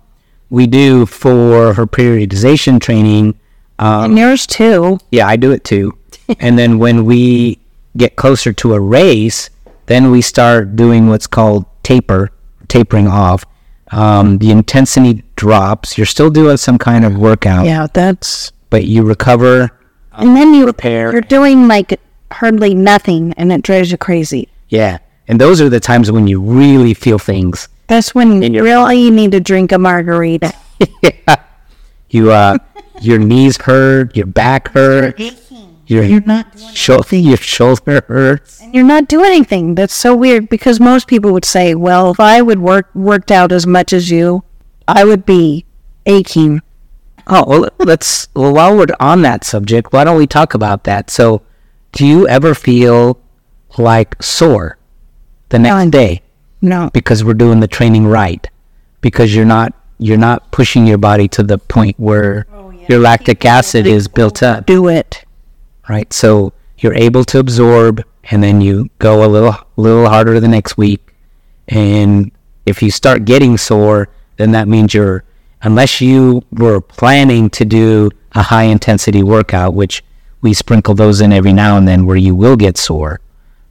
we 0.51 0.67
do 0.67 1.07
for 1.07 1.75
her 1.75 1.87
periodization 1.87 2.81
training. 2.81 3.35
Um, 3.79 4.05
And 4.13 4.19
yours 4.19 4.47
too. 4.47 4.99
yeah, 5.11 5.27
I 5.27 5.37
do 5.37 5.53
it 5.53 5.65
too. 5.65 5.97
and 6.41 6.59
then 6.59 6.79
when 6.79 7.05
we 7.05 7.59
get 7.97 8.17
closer 8.17 8.53
to 8.53 8.75
a 8.75 8.81
race, 8.81 9.51
then 9.87 10.11
we 10.11 10.21
start 10.23 10.77
doing 10.77 11.09
what's 11.09 11.27
called 11.27 11.65
taper, 11.83 12.31
tapering 12.69 13.09
off. 13.09 13.45
Um, 13.91 14.39
the 14.39 14.51
intensity 14.51 15.25
drops. 15.37 15.97
You're 15.97 16.07
still 16.07 16.29
doing 16.31 16.59
some 16.59 16.77
kind 16.77 17.05
of 17.07 17.17
workout, 17.17 17.65
Yeah, 17.65 17.87
that's. 17.93 18.53
but 18.69 18.85
you 18.85 19.03
recover. 19.03 19.71
And 20.13 20.37
then 20.37 20.53
you 20.53 20.67
Repair. 20.67 21.11
you're 21.13 21.21
doing 21.23 21.69
like 21.69 21.99
hardly 22.33 22.75
nothing, 22.75 23.33
and 23.39 23.51
it 23.53 23.63
drives 23.63 23.91
you 23.91 23.97
crazy. 23.97 24.49
Yeah, 24.69 24.99
and 25.27 25.41
those 25.41 25.61
are 25.63 25.71
the 25.71 25.81
times 25.81 26.11
when 26.13 26.27
you 26.27 26.41
really 26.41 26.93
feel 26.93 27.19
things. 27.19 27.69
That's 27.89 28.15
when 28.15 28.43
And 28.43 28.55
you 28.55 28.63
you're- 28.65 28.71
really 28.71 29.11
need 29.11 29.33
to 29.33 29.41
drink 29.41 29.73
a 29.73 29.79
margarita. 29.79 30.53
yeah. 31.03 31.37
You 32.11 32.31
uh, 32.33 32.59
your 33.01 33.19
knees 33.19 33.57
hurt, 33.63 34.17
your 34.17 34.27
back 34.27 34.69
hurt, 34.69 35.19
your 35.87 36.05
You're 36.05 36.21
not 36.23 36.47
shoulder, 36.75 37.17
your 37.17 37.37
shoulder 37.37 38.03
hurts. 38.09 38.61
and 38.63 38.75
you're 38.75 38.85
not 38.85 39.09
doing 39.09 39.27
anything. 39.27 39.75
That's 39.75 39.95
so 39.95 40.15
weird 40.15 40.49
because 40.49 40.81
most 40.81 41.07
people 41.07 41.33
would 41.33 41.45
say, 41.45 41.75
"Well, 41.75 42.11
if 42.11 42.21
I 42.21 42.41
would 42.43 42.61
work 42.61 42.89
worked 42.95 43.31
out 43.31 43.53
as 43.53 43.67
much 43.67 43.93
as 43.93 44.11
you, 44.11 44.43
I 44.87 45.05
would 45.05 45.25
be 45.27 45.65
aching." 46.07 46.61
Oh 47.27 47.45
well, 47.47 47.69
let's. 47.79 48.29
Well, 48.35 48.55
while 48.55 48.77
we're 48.77 48.87
on 49.01 49.21
that 49.23 49.45
subject, 49.45 49.93
why 49.93 50.05
don't 50.05 50.17
we 50.17 50.27
talk 50.27 50.55
about 50.55 50.85
that? 50.85 51.11
So, 51.11 51.43
do 51.93 52.07
you 52.07 52.27
ever 52.29 52.55
feel 52.55 53.19
like 53.77 54.23
sore 54.23 54.79
the 55.51 55.59
next 55.59 55.91
day 55.91 56.23
No. 56.61 56.91
because 56.93 57.23
we're 57.25 57.35
doing 57.35 57.61
the 57.61 57.69
training 57.69 58.07
right? 58.07 58.47
Because 59.01 59.35
you're 59.35 59.45
not 59.45 59.73
you're 59.99 60.17
not 60.17 60.51
pushing 60.53 60.87
your 60.87 60.99
body 60.99 61.27
to 61.29 61.43
the 61.43 61.59
point 61.59 61.99
where 61.99 62.47
your 62.89 63.01
lactic 63.01 63.45
acid 63.45 63.87
is 63.87 64.09
built 64.09 64.43
up. 64.43 64.65
Do 64.67 64.89
it. 64.89 65.25
right? 65.89 66.13
So 66.13 66.53
you're 66.79 66.95
able 66.95 67.25
to 67.25 67.39
absorb, 67.41 68.05
and 68.31 68.43
then 68.43 68.61
you 68.61 68.89
go 68.99 69.25
a 69.25 69.29
little 69.29 69.55
little 69.77 70.09
harder 70.09 70.39
the 70.41 70.49
next 70.49 70.77
week. 70.77 71.01
And 71.69 72.31
if 72.67 72.83
you 72.83 72.91
start 72.91 73.25
getting 73.25 73.57
sore, 73.59 74.09
then 74.37 74.53
that 74.53 74.69
means 74.69 74.95
you're 74.95 75.25
unless 75.63 76.01
you 76.01 76.43
were 76.53 76.81
planning 76.81 77.51
to 77.51 77.65
do 77.65 78.11
a 78.33 78.43
high 78.43 78.65
intensity 78.65 79.23
workout, 79.23 79.75
which 79.75 80.05
we 80.41 80.55
sprinkle 80.55 80.95
those 80.95 81.21
in 81.21 81.33
every 81.33 81.53
now 81.53 81.77
and 81.77 81.89
then, 81.89 82.07
where 82.07 82.17
you 82.17 82.35
will 82.35 82.57
get 82.57 82.77
sore. 82.77 83.21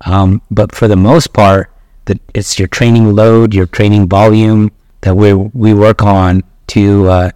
Um, 0.02 0.42
but 0.52 0.76
for 0.76 0.88
the 0.90 0.98
most 0.98 1.32
part, 1.32 1.72
that 2.08 2.20
it's 2.34 2.58
your 2.58 2.68
training 2.68 3.14
load, 3.16 3.54
your 3.54 3.68
training 3.68 4.10
volume 4.10 4.72
that 5.02 5.16
we 5.16 5.34
we 5.34 5.74
work 5.74 6.02
on 6.02 6.44
to 6.68 7.08
uh, 7.08 7.32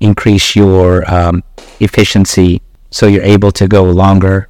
increase 0.00 0.54
your 0.54 1.08
um, 1.12 1.42
efficiency, 1.80 2.62
so 2.90 3.06
you're 3.06 3.22
able 3.22 3.50
to 3.52 3.66
go 3.66 3.84
longer 3.84 4.48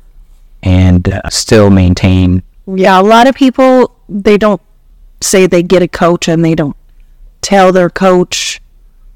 and 0.63 1.09
uh, 1.09 1.29
still 1.31 1.71
maintain. 1.71 2.43
Yeah, 2.67 3.01
a 3.01 3.03
lot 3.03 3.27
of 3.27 3.35
people 3.35 3.97
they 4.09 4.37
don't 4.37 4.61
say 5.21 5.47
they 5.47 5.63
get 5.63 5.83
a 5.83 5.89
coach 5.89 6.29
and 6.29 6.45
they 6.45 6.55
don't 6.55 6.77
tell 7.41 7.73
their 7.73 7.91
coach 7.91 8.61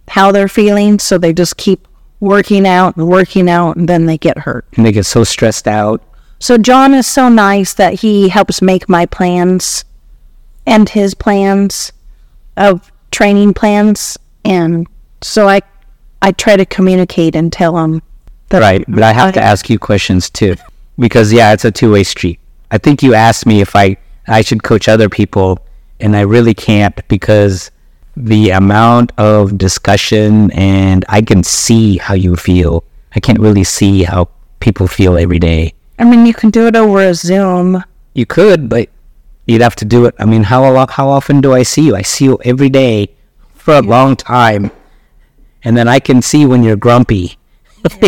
how 0.09 0.33
they're 0.33 0.49
feeling, 0.49 0.99
so 0.99 1.19
they 1.19 1.33
just 1.33 1.57
keep 1.57 1.87
working 2.21 2.67
out 2.67 2.97
and 2.97 3.09
working 3.09 3.49
out 3.49 3.77
and 3.77 3.89
then 3.89 4.07
they 4.07 4.19
get 4.19 4.39
hurt. 4.39 4.67
And 4.77 4.85
they 4.85 4.93
get 4.93 5.07
so 5.07 5.25
stressed 5.25 5.67
out. 5.67 6.03
So 6.39 6.59
John 6.59 6.95
is 6.95 7.07
so 7.07 7.29
nice 7.29 7.75
that 7.75 8.01
he 8.01 8.29
helps 8.29 8.63
make 8.63 8.89
my 8.89 9.07
plans 9.07 9.85
and 10.67 10.89
his 10.89 11.15
plans 11.15 11.93
of 12.57 12.91
training 13.11 13.55
plans 13.55 14.19
and 14.45 14.87
so 15.23 15.49
I 15.49 15.63
I 16.23 16.33
try 16.33 16.57
to 16.57 16.67
communicate 16.67 17.35
and 17.35 17.53
tell 17.53 17.79
him 17.79 18.03
that 18.51 18.61
Right, 18.61 18.85
but 18.89 19.03
I 19.03 19.13
have 19.13 19.33
to 19.35 19.43
ask 19.43 19.71
you 19.71 19.79
questions 19.79 20.29
too, 20.29 20.57
because 20.99 21.33
yeah, 21.33 21.53
it's 21.53 21.65
a 21.65 21.71
two-way 21.71 22.05
street. 22.05 22.41
I 22.71 22.79
think 22.79 23.03
you 23.03 23.15
asked 23.15 23.47
me 23.47 23.61
if 23.61 23.75
I 23.75 23.97
I 24.27 24.43
should 24.43 24.63
coach 24.63 24.89
other 24.89 25.09
people, 25.09 25.59
and 25.99 26.17
I 26.17 26.21
really 26.21 26.55
can't 26.55 26.97
because 27.09 27.71
the 28.17 28.51
amount 28.51 29.13
of 29.19 29.57
discussion 29.57 30.51
and 30.51 31.05
I 31.09 31.23
can 31.23 31.43
see 31.43 31.97
how 31.97 32.15
you 32.15 32.37
feel. 32.37 32.85
I 33.15 33.21
can't 33.21 33.39
really 33.39 33.65
see 33.65 34.03
how 34.03 34.29
people 34.59 34.87
feel 34.87 35.17
every 35.17 35.39
day. 35.39 35.75
I 35.99 36.05
mean 36.05 36.27
you 36.27 36.35
can 36.35 36.51
do 36.51 36.67
it 36.67 36.77
over 36.77 37.01
a 37.01 37.15
Zoom. 37.15 37.83
You 38.15 38.27
could, 38.27 38.69
but 38.69 38.89
you'd 39.51 39.63
have 39.63 39.77
to 39.77 39.85
do 39.85 40.05
it. 40.07 40.15
I 40.19 40.25
mean, 40.25 40.45
how 40.45 40.87
how 40.87 41.09
often 41.09 41.41
do 41.41 41.53
I 41.53 41.63
see 41.63 41.87
you? 41.87 41.97
I 41.97 42.03
see 42.03 42.25
you 42.27 42.39
every 42.45 42.69
day 42.71 43.11
for 43.55 43.75
a 43.75 43.83
long 43.83 44.17
time, 44.17 44.71
and 45.65 45.77
then 45.77 45.89
I 45.89 45.99
can 46.01 46.23
see 46.23 46.47
when 46.47 46.63
you're 46.63 46.77
grumpy, 46.77 47.37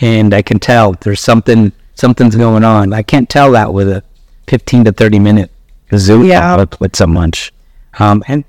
and 0.00 0.34
I 0.34 0.42
can 0.42 0.58
tell 0.58 0.92
there's 1.00 1.20
something 1.20 1.72
something's 1.94 2.36
going 2.36 2.64
on. 2.64 2.92
I 2.92 3.02
can't 3.02 3.28
tell 3.28 3.52
that 3.52 3.72
with 3.72 3.88
a 3.88 4.02
15 4.46 4.84
to 4.84 4.92
30 4.92 5.18
minute 5.18 5.50
Zoom 5.96 6.24
Yeah. 6.24 6.56
with, 6.56 6.78
with 6.80 6.96
someone. 6.96 7.32
Um, 7.98 8.22
and 8.28 8.44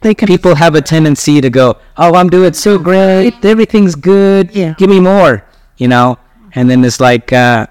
They 0.00 0.14
can 0.14 0.26
people 0.26 0.54
have 0.54 0.74
a 0.74 0.80
tendency 0.80 1.40
to 1.40 1.50
go, 1.50 1.76
"Oh, 1.96 2.14
I'm 2.14 2.28
doing 2.30 2.52
so 2.54 2.78
great. 2.78 3.44
Everything's 3.44 3.94
good. 3.94 4.54
Yeah. 4.54 4.74
Give 4.78 4.88
me 4.90 5.00
more." 5.00 5.44
You 5.76 5.88
know, 5.88 6.18
and 6.54 6.70
then 6.70 6.84
it's 6.84 7.00
like 7.00 7.32
uh, 7.32 7.66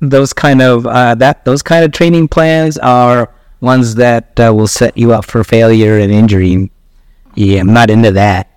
those 0.00 0.32
kind 0.32 0.60
of 0.62 0.86
uh, 0.86 1.14
that 1.16 1.44
those 1.44 1.62
kind 1.62 1.84
of 1.84 1.92
training 1.92 2.28
plans 2.28 2.76
are 2.78 3.32
ones 3.60 3.94
that 3.96 4.38
uh, 4.38 4.52
will 4.54 4.66
set 4.68 4.96
you 4.96 5.12
up 5.12 5.24
for 5.24 5.42
failure 5.44 5.98
and 5.98 6.12
injury. 6.12 6.70
Yeah, 7.34 7.60
I'm 7.60 7.72
not 7.72 7.90
into 7.90 8.12
that. 8.12 8.50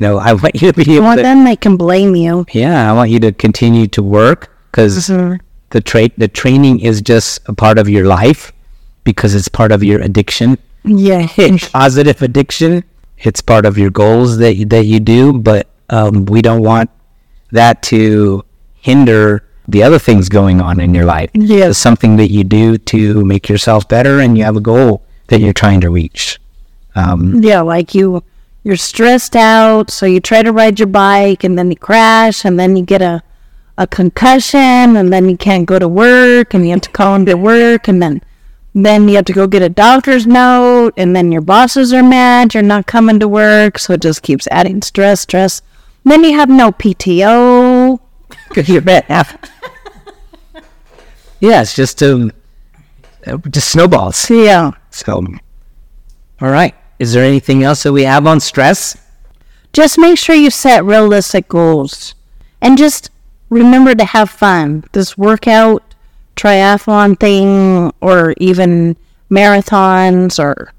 No, 0.00 0.18
I 0.18 0.32
want 0.32 0.60
you 0.60 0.72
to 0.72 0.84
be 0.84 0.94
able 0.96 1.04
well 1.06 1.16
to. 1.16 1.22
then 1.22 1.44
they 1.44 1.56
can 1.56 1.76
blame 1.76 2.16
you. 2.16 2.44
Yeah, 2.52 2.90
I 2.90 2.94
want 2.94 3.10
you 3.10 3.20
to 3.20 3.32
continue 3.32 3.86
to 3.88 4.02
work 4.02 4.50
because 4.70 5.06
the 5.06 5.80
tra- 5.84 6.10
the 6.18 6.28
training 6.28 6.80
is 6.80 7.00
just 7.00 7.40
a 7.48 7.54
part 7.54 7.78
of 7.78 7.88
your 7.88 8.06
life 8.06 8.52
because 9.04 9.34
it's 9.34 9.48
part 9.48 9.70
of 9.70 9.84
your 9.84 10.00
addiction 10.00 10.58
Yeah. 10.84 11.26
positive 11.72 12.22
addiction. 12.22 12.84
It's 13.18 13.40
part 13.40 13.64
of 13.66 13.78
your 13.78 13.90
goals 13.90 14.38
that 14.38 14.56
you, 14.56 14.66
that 14.66 14.84
you 14.86 14.98
do, 15.00 15.32
but 15.32 15.68
um, 15.90 16.24
we 16.26 16.42
don't 16.42 16.62
want 16.62 16.90
that 17.52 17.82
to 17.84 18.44
hinder 18.74 19.43
the 19.68 19.82
other 19.82 19.98
things 19.98 20.28
going 20.28 20.60
on 20.60 20.80
in 20.80 20.94
your 20.94 21.04
life. 21.04 21.30
Yes. 21.34 21.70
It's 21.70 21.78
something 21.78 22.16
that 22.16 22.30
you 22.30 22.44
do 22.44 22.78
to 22.78 23.24
make 23.24 23.48
yourself 23.48 23.88
better, 23.88 24.20
and 24.20 24.36
you 24.36 24.44
have 24.44 24.56
a 24.56 24.60
goal 24.60 25.02
that 25.28 25.40
you're 25.40 25.52
trying 25.52 25.80
to 25.80 25.90
reach. 25.90 26.38
Um, 26.94 27.42
Yeah, 27.42 27.60
like 27.60 27.94
you 27.94 28.22
you're 28.62 28.76
stressed 28.76 29.36
out, 29.36 29.90
so 29.90 30.06
you 30.06 30.20
try 30.20 30.42
to 30.42 30.52
ride 30.52 30.78
your 30.78 30.86
bike 30.86 31.44
and 31.44 31.58
then 31.58 31.70
you 31.70 31.76
crash 31.76 32.44
and 32.44 32.58
then 32.58 32.76
you 32.76 32.84
get 32.84 33.02
a 33.02 33.22
a 33.76 33.86
concussion 33.88 34.96
and 34.96 35.12
then 35.12 35.28
you 35.28 35.36
can't 35.36 35.66
go 35.66 35.80
to 35.80 35.88
work 35.88 36.54
and 36.54 36.64
you 36.64 36.70
have 36.70 36.80
to 36.80 36.90
call 36.90 37.16
into 37.16 37.36
work 37.50 37.88
and 37.88 38.00
then 38.00 38.22
then 38.72 39.08
you 39.08 39.16
have 39.16 39.24
to 39.24 39.32
go 39.32 39.48
get 39.48 39.62
a 39.62 39.68
doctor's 39.68 40.26
note 40.28 40.92
and 40.96 41.14
then 41.14 41.32
your 41.32 41.40
bosses 41.40 41.92
are 41.92 42.02
mad 42.02 42.54
you're 42.54 42.62
not 42.62 42.86
coming 42.86 43.18
to 43.20 43.28
work, 43.28 43.78
so 43.78 43.94
it 43.94 44.02
just 44.02 44.22
keeps 44.22 44.46
adding 44.50 44.82
stress, 44.82 45.22
stress. 45.22 45.62
Then 46.04 46.22
you 46.22 46.36
have 46.36 46.48
no 46.48 46.70
PTO. 46.70 47.98
you're 48.66 48.80
bad. 48.82 49.50
Yeah, 51.44 51.62
it's 51.62 51.74
just 51.74 52.02
um, 52.02 52.32
just 53.50 53.70
snowballs. 53.70 54.30
Yeah. 54.30 54.72
So, 54.90 55.24
all 56.40 56.50
right. 56.50 56.74
Is 56.98 57.12
there 57.12 57.24
anything 57.24 57.64
else 57.64 57.82
that 57.82 57.92
we 57.92 58.04
have 58.04 58.26
on 58.26 58.40
stress? 58.40 58.96
just 59.74 59.98
make 59.98 60.16
sure 60.16 60.36
you 60.36 60.50
set 60.50 60.84
realistic 60.84 61.48
goals 61.48 62.14
and 62.62 62.78
just 62.78 63.10
remember 63.50 63.94
to 63.94 64.04
have 64.04 64.30
fun. 64.30 64.84
This 64.92 65.18
workout, 65.18 65.82
triathlon 66.36 67.18
thing, 67.18 67.92
or 68.00 68.34
even 68.38 68.96
marathons 69.30 70.38
or 70.38 70.72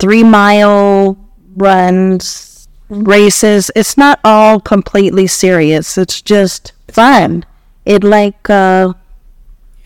three 0.00 0.24
mile 0.24 1.16
runs, 1.56 2.68
races, 2.88 3.70
it's 3.76 3.96
not 3.96 4.18
all 4.24 4.60
completely 4.60 5.28
serious. 5.28 5.96
It's 5.96 6.20
just 6.20 6.72
fun. 6.88 7.46
It 7.84 8.02
like, 8.02 8.50
uh, 8.50 8.92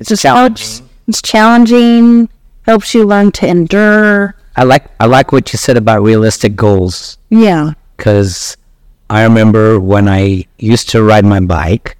It's 0.01 0.09
just 0.09 0.23
challenging. 0.23 0.41
Oh, 0.41 0.49
helps, 0.49 0.83
it's 1.07 1.23
challenging, 1.23 2.29
helps 2.63 2.95
you 2.95 3.05
learn 3.05 3.31
to 3.33 3.47
endure. 3.47 4.35
I 4.57 4.65
like 4.65 4.87
I 4.99 5.07
like 5.07 5.31
what 5.33 5.53
you 5.53 5.59
said 5.59 5.77
about 5.77 6.03
realistic 6.03 6.57
goals 6.57 7.19
Yeah. 7.31 7.73
because 7.97 8.57
I 9.09 9.23
remember 9.23 9.79
when 9.79 10.09
I 10.09 10.47
used 10.59 10.89
to 10.91 11.03
ride 11.03 11.25
my 11.25 11.41
bike 11.41 11.97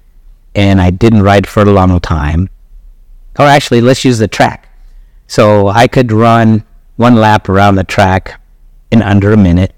and 0.55 0.81
I 0.81 0.89
didn't 0.91 1.23
ride 1.23 1.47
for 1.47 1.61
a 1.61 1.65
long 1.71 1.97
time. 2.01 2.49
Or 3.39 3.45
actually, 3.45 3.81
let's 3.81 4.03
use 4.03 4.17
the 4.19 4.27
track. 4.27 4.67
So 5.27 5.67
I 5.69 5.87
could 5.87 6.11
run 6.11 6.63
one 6.97 7.15
lap 7.15 7.47
around 7.47 7.75
the 7.75 7.83
track 7.85 8.39
in 8.91 9.01
under 9.01 9.31
a 9.31 9.37
minute. 9.37 9.73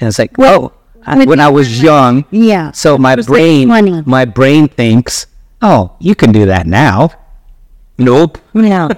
And 0.00 0.06
it's 0.08 0.18
like, 0.18 0.32
oh, 0.38 0.72
I- 1.04 1.24
when 1.24 1.40
I 1.40 1.48
was 1.48 1.82
young, 1.82 2.24
Yeah. 2.30 2.70
so 2.72 2.96
my 2.98 3.14
like 3.16 3.26
brain, 3.26 3.68
my 4.06 4.24
brain 4.24 4.68
thinks, 4.68 5.26
oh, 5.62 5.92
you 5.98 6.14
can 6.14 6.32
do 6.32 6.46
that 6.46 6.66
now. 6.66 7.10
Nope. 7.98 8.38
No. 8.54 8.88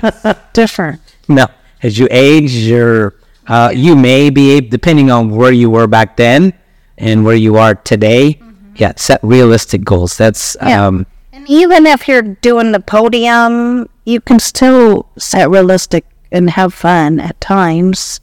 Different. 0.52 1.00
No, 1.28 1.46
as 1.82 1.98
you 1.98 2.08
age, 2.10 2.52
you're 2.52 3.14
uh, 3.46 3.72
you 3.74 3.94
may 3.96 4.30
be 4.30 4.60
depending 4.60 5.10
on 5.10 5.30
where 5.30 5.52
you 5.52 5.70
were 5.70 5.86
back 5.86 6.16
then 6.16 6.52
and 6.98 7.24
where 7.24 7.36
you 7.36 7.56
are 7.56 7.74
today. 7.74 8.40
Yeah, 8.76 8.92
set 8.96 9.20
realistic 9.22 9.84
goals. 9.84 10.16
That's 10.16 10.56
Yeah. 10.62 10.86
um, 10.86 11.06
And 11.32 11.48
even 11.48 11.86
if 11.86 12.08
you're 12.08 12.22
doing 12.22 12.72
the 12.72 12.80
podium, 12.80 13.88
you 14.04 14.20
can 14.20 14.38
still 14.38 15.06
set 15.18 15.48
realistic 15.50 16.04
and 16.32 16.50
have 16.50 16.72
fun 16.74 17.18
at 17.20 17.40
times. 17.40 18.20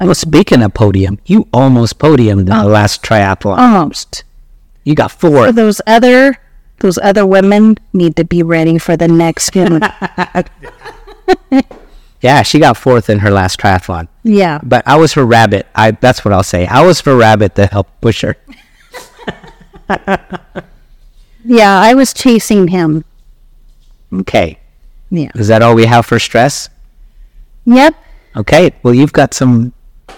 well, 0.00 0.14
speaking 0.14 0.62
of 0.62 0.74
podium, 0.74 1.18
you 1.26 1.46
almost 1.52 1.98
podiumed 1.98 2.40
in 2.40 2.46
the 2.46 2.64
last 2.64 3.02
triathlon. 3.02 3.58
Almost. 3.58 4.24
you 4.84 4.94
got 4.94 5.12
For 5.12 5.52
those 5.52 5.80
other 5.86 6.38
those 6.82 6.98
other 6.98 7.24
women 7.24 7.78
need 7.94 8.16
to 8.16 8.24
be 8.24 8.42
ready 8.42 8.76
for 8.78 8.96
the 8.98 9.08
next 9.08 9.54
one. 9.56 9.80
Yeah, 12.20 12.42
she 12.42 12.58
got 12.60 12.76
fourth 12.76 13.08
in 13.10 13.18
her 13.20 13.30
last 13.30 13.58
triathlon. 13.58 14.06
yeah. 14.22 14.60
But 14.62 14.86
I 14.86 14.96
was 14.96 15.14
her 15.14 15.24
rabbit. 15.26 15.66
I 15.74 15.90
that's 15.92 16.24
what 16.24 16.32
I'll 16.34 16.44
say. 16.44 16.66
I 16.66 16.84
was 16.86 17.00
her 17.02 17.16
rabbit 17.16 17.54
to 17.56 17.66
help 17.66 17.88
push 18.00 18.22
her. 18.22 18.36
Yeah, 21.44 21.80
I 21.80 21.94
was 21.94 22.14
chasing 22.14 22.68
him. 22.68 23.04
Okay, 24.14 24.60
Yeah. 25.10 25.30
is 25.34 25.48
that 25.48 25.60
all 25.60 25.74
we 25.74 25.86
have 25.86 26.06
for 26.06 26.20
stress? 26.20 26.68
Yep. 27.66 27.96
Okay, 28.36 28.70
well 28.84 28.94
you've 28.94 29.12
got 29.12 29.34
some 29.34 29.72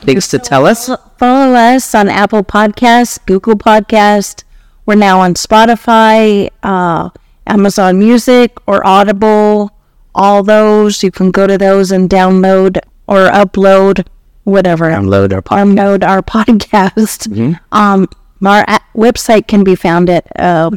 things 0.04 0.28
to 0.28 0.38
tell 0.38 0.66
us. 0.66 0.90
Follow 1.16 1.54
us 1.54 1.94
on 1.94 2.10
Apple 2.10 2.44
Podcasts, 2.44 3.18
Google 3.24 3.54
Podcast. 3.56 4.43
We're 4.86 4.94
now 4.96 5.20
on 5.20 5.34
Spotify, 5.34 6.48
uh, 6.62 7.10
Amazon 7.46 7.98
Music, 7.98 8.56
or 8.66 8.86
Audible. 8.86 9.70
All 10.14 10.42
those 10.42 11.02
you 11.02 11.10
can 11.10 11.30
go 11.30 11.46
to 11.46 11.56
those 11.58 11.90
and 11.90 12.08
download 12.08 12.78
or 13.06 13.26
upload 13.28 14.06
whatever. 14.44 14.90
Download 14.90 15.32
our 15.32 15.42
podcast. 15.42 15.74
download 15.76 16.04
our 16.06 16.22
podcast. 16.22 17.58
Um, 17.72 18.08
our 18.44 18.64
a- 18.68 18.80
website 18.94 19.46
can 19.48 19.64
be 19.64 19.74
found 19.74 20.08
at 20.10 20.26
uh, 20.38 20.70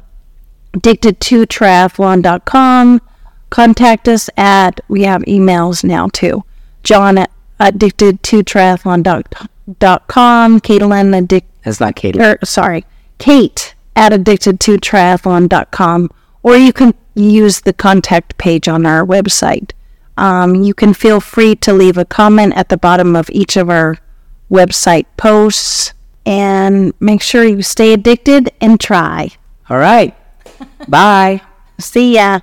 addicted2triathlon.com. 0.73 3.01
Contact 3.49 4.07
us 4.09 4.29
at, 4.37 4.79
we 4.87 5.03
have 5.03 5.21
emails 5.23 5.83
now 5.83 6.07
too. 6.09 6.43
John 6.83 7.17
at 7.17 7.31
addicted2triathlon.com. 7.59 10.59
Caitlin, 10.61 11.27
addic- 11.27 11.43
That's 11.63 11.79
not 11.79 11.95
Katie. 11.95 12.19
or 12.21 12.37
sorry, 12.43 12.85
Kate 13.19 13.73
at 13.97 14.13
addicted2triathlon.com. 14.13 16.09
Or 16.43 16.55
you 16.55 16.71
can 16.71 16.93
use 17.15 17.61
the 17.61 17.73
contact 17.73 18.37
page 18.37 18.69
on 18.69 18.85
our 18.85 19.05
website. 19.05 19.71
Um, 20.15 20.55
you 20.55 20.73
can 20.73 20.93
feel 20.93 21.19
free 21.19 21.55
to 21.57 21.73
leave 21.73 21.97
a 21.97 22.05
comment 22.05 22.53
at 22.55 22.69
the 22.69 22.77
bottom 22.77 23.15
of 23.15 23.29
each 23.31 23.57
of 23.57 23.69
our 23.69 23.97
website 24.49 25.07
posts. 25.17 25.93
And 26.25 26.93
make 26.99 27.21
sure 27.21 27.43
you 27.43 27.61
stay 27.61 27.91
addicted 27.91 28.51
and 28.61 28.79
try. 28.79 29.31
All 29.69 29.77
right. 29.77 30.15
Bye. 30.87 31.41
See 31.79 32.15
ya. 32.15 32.39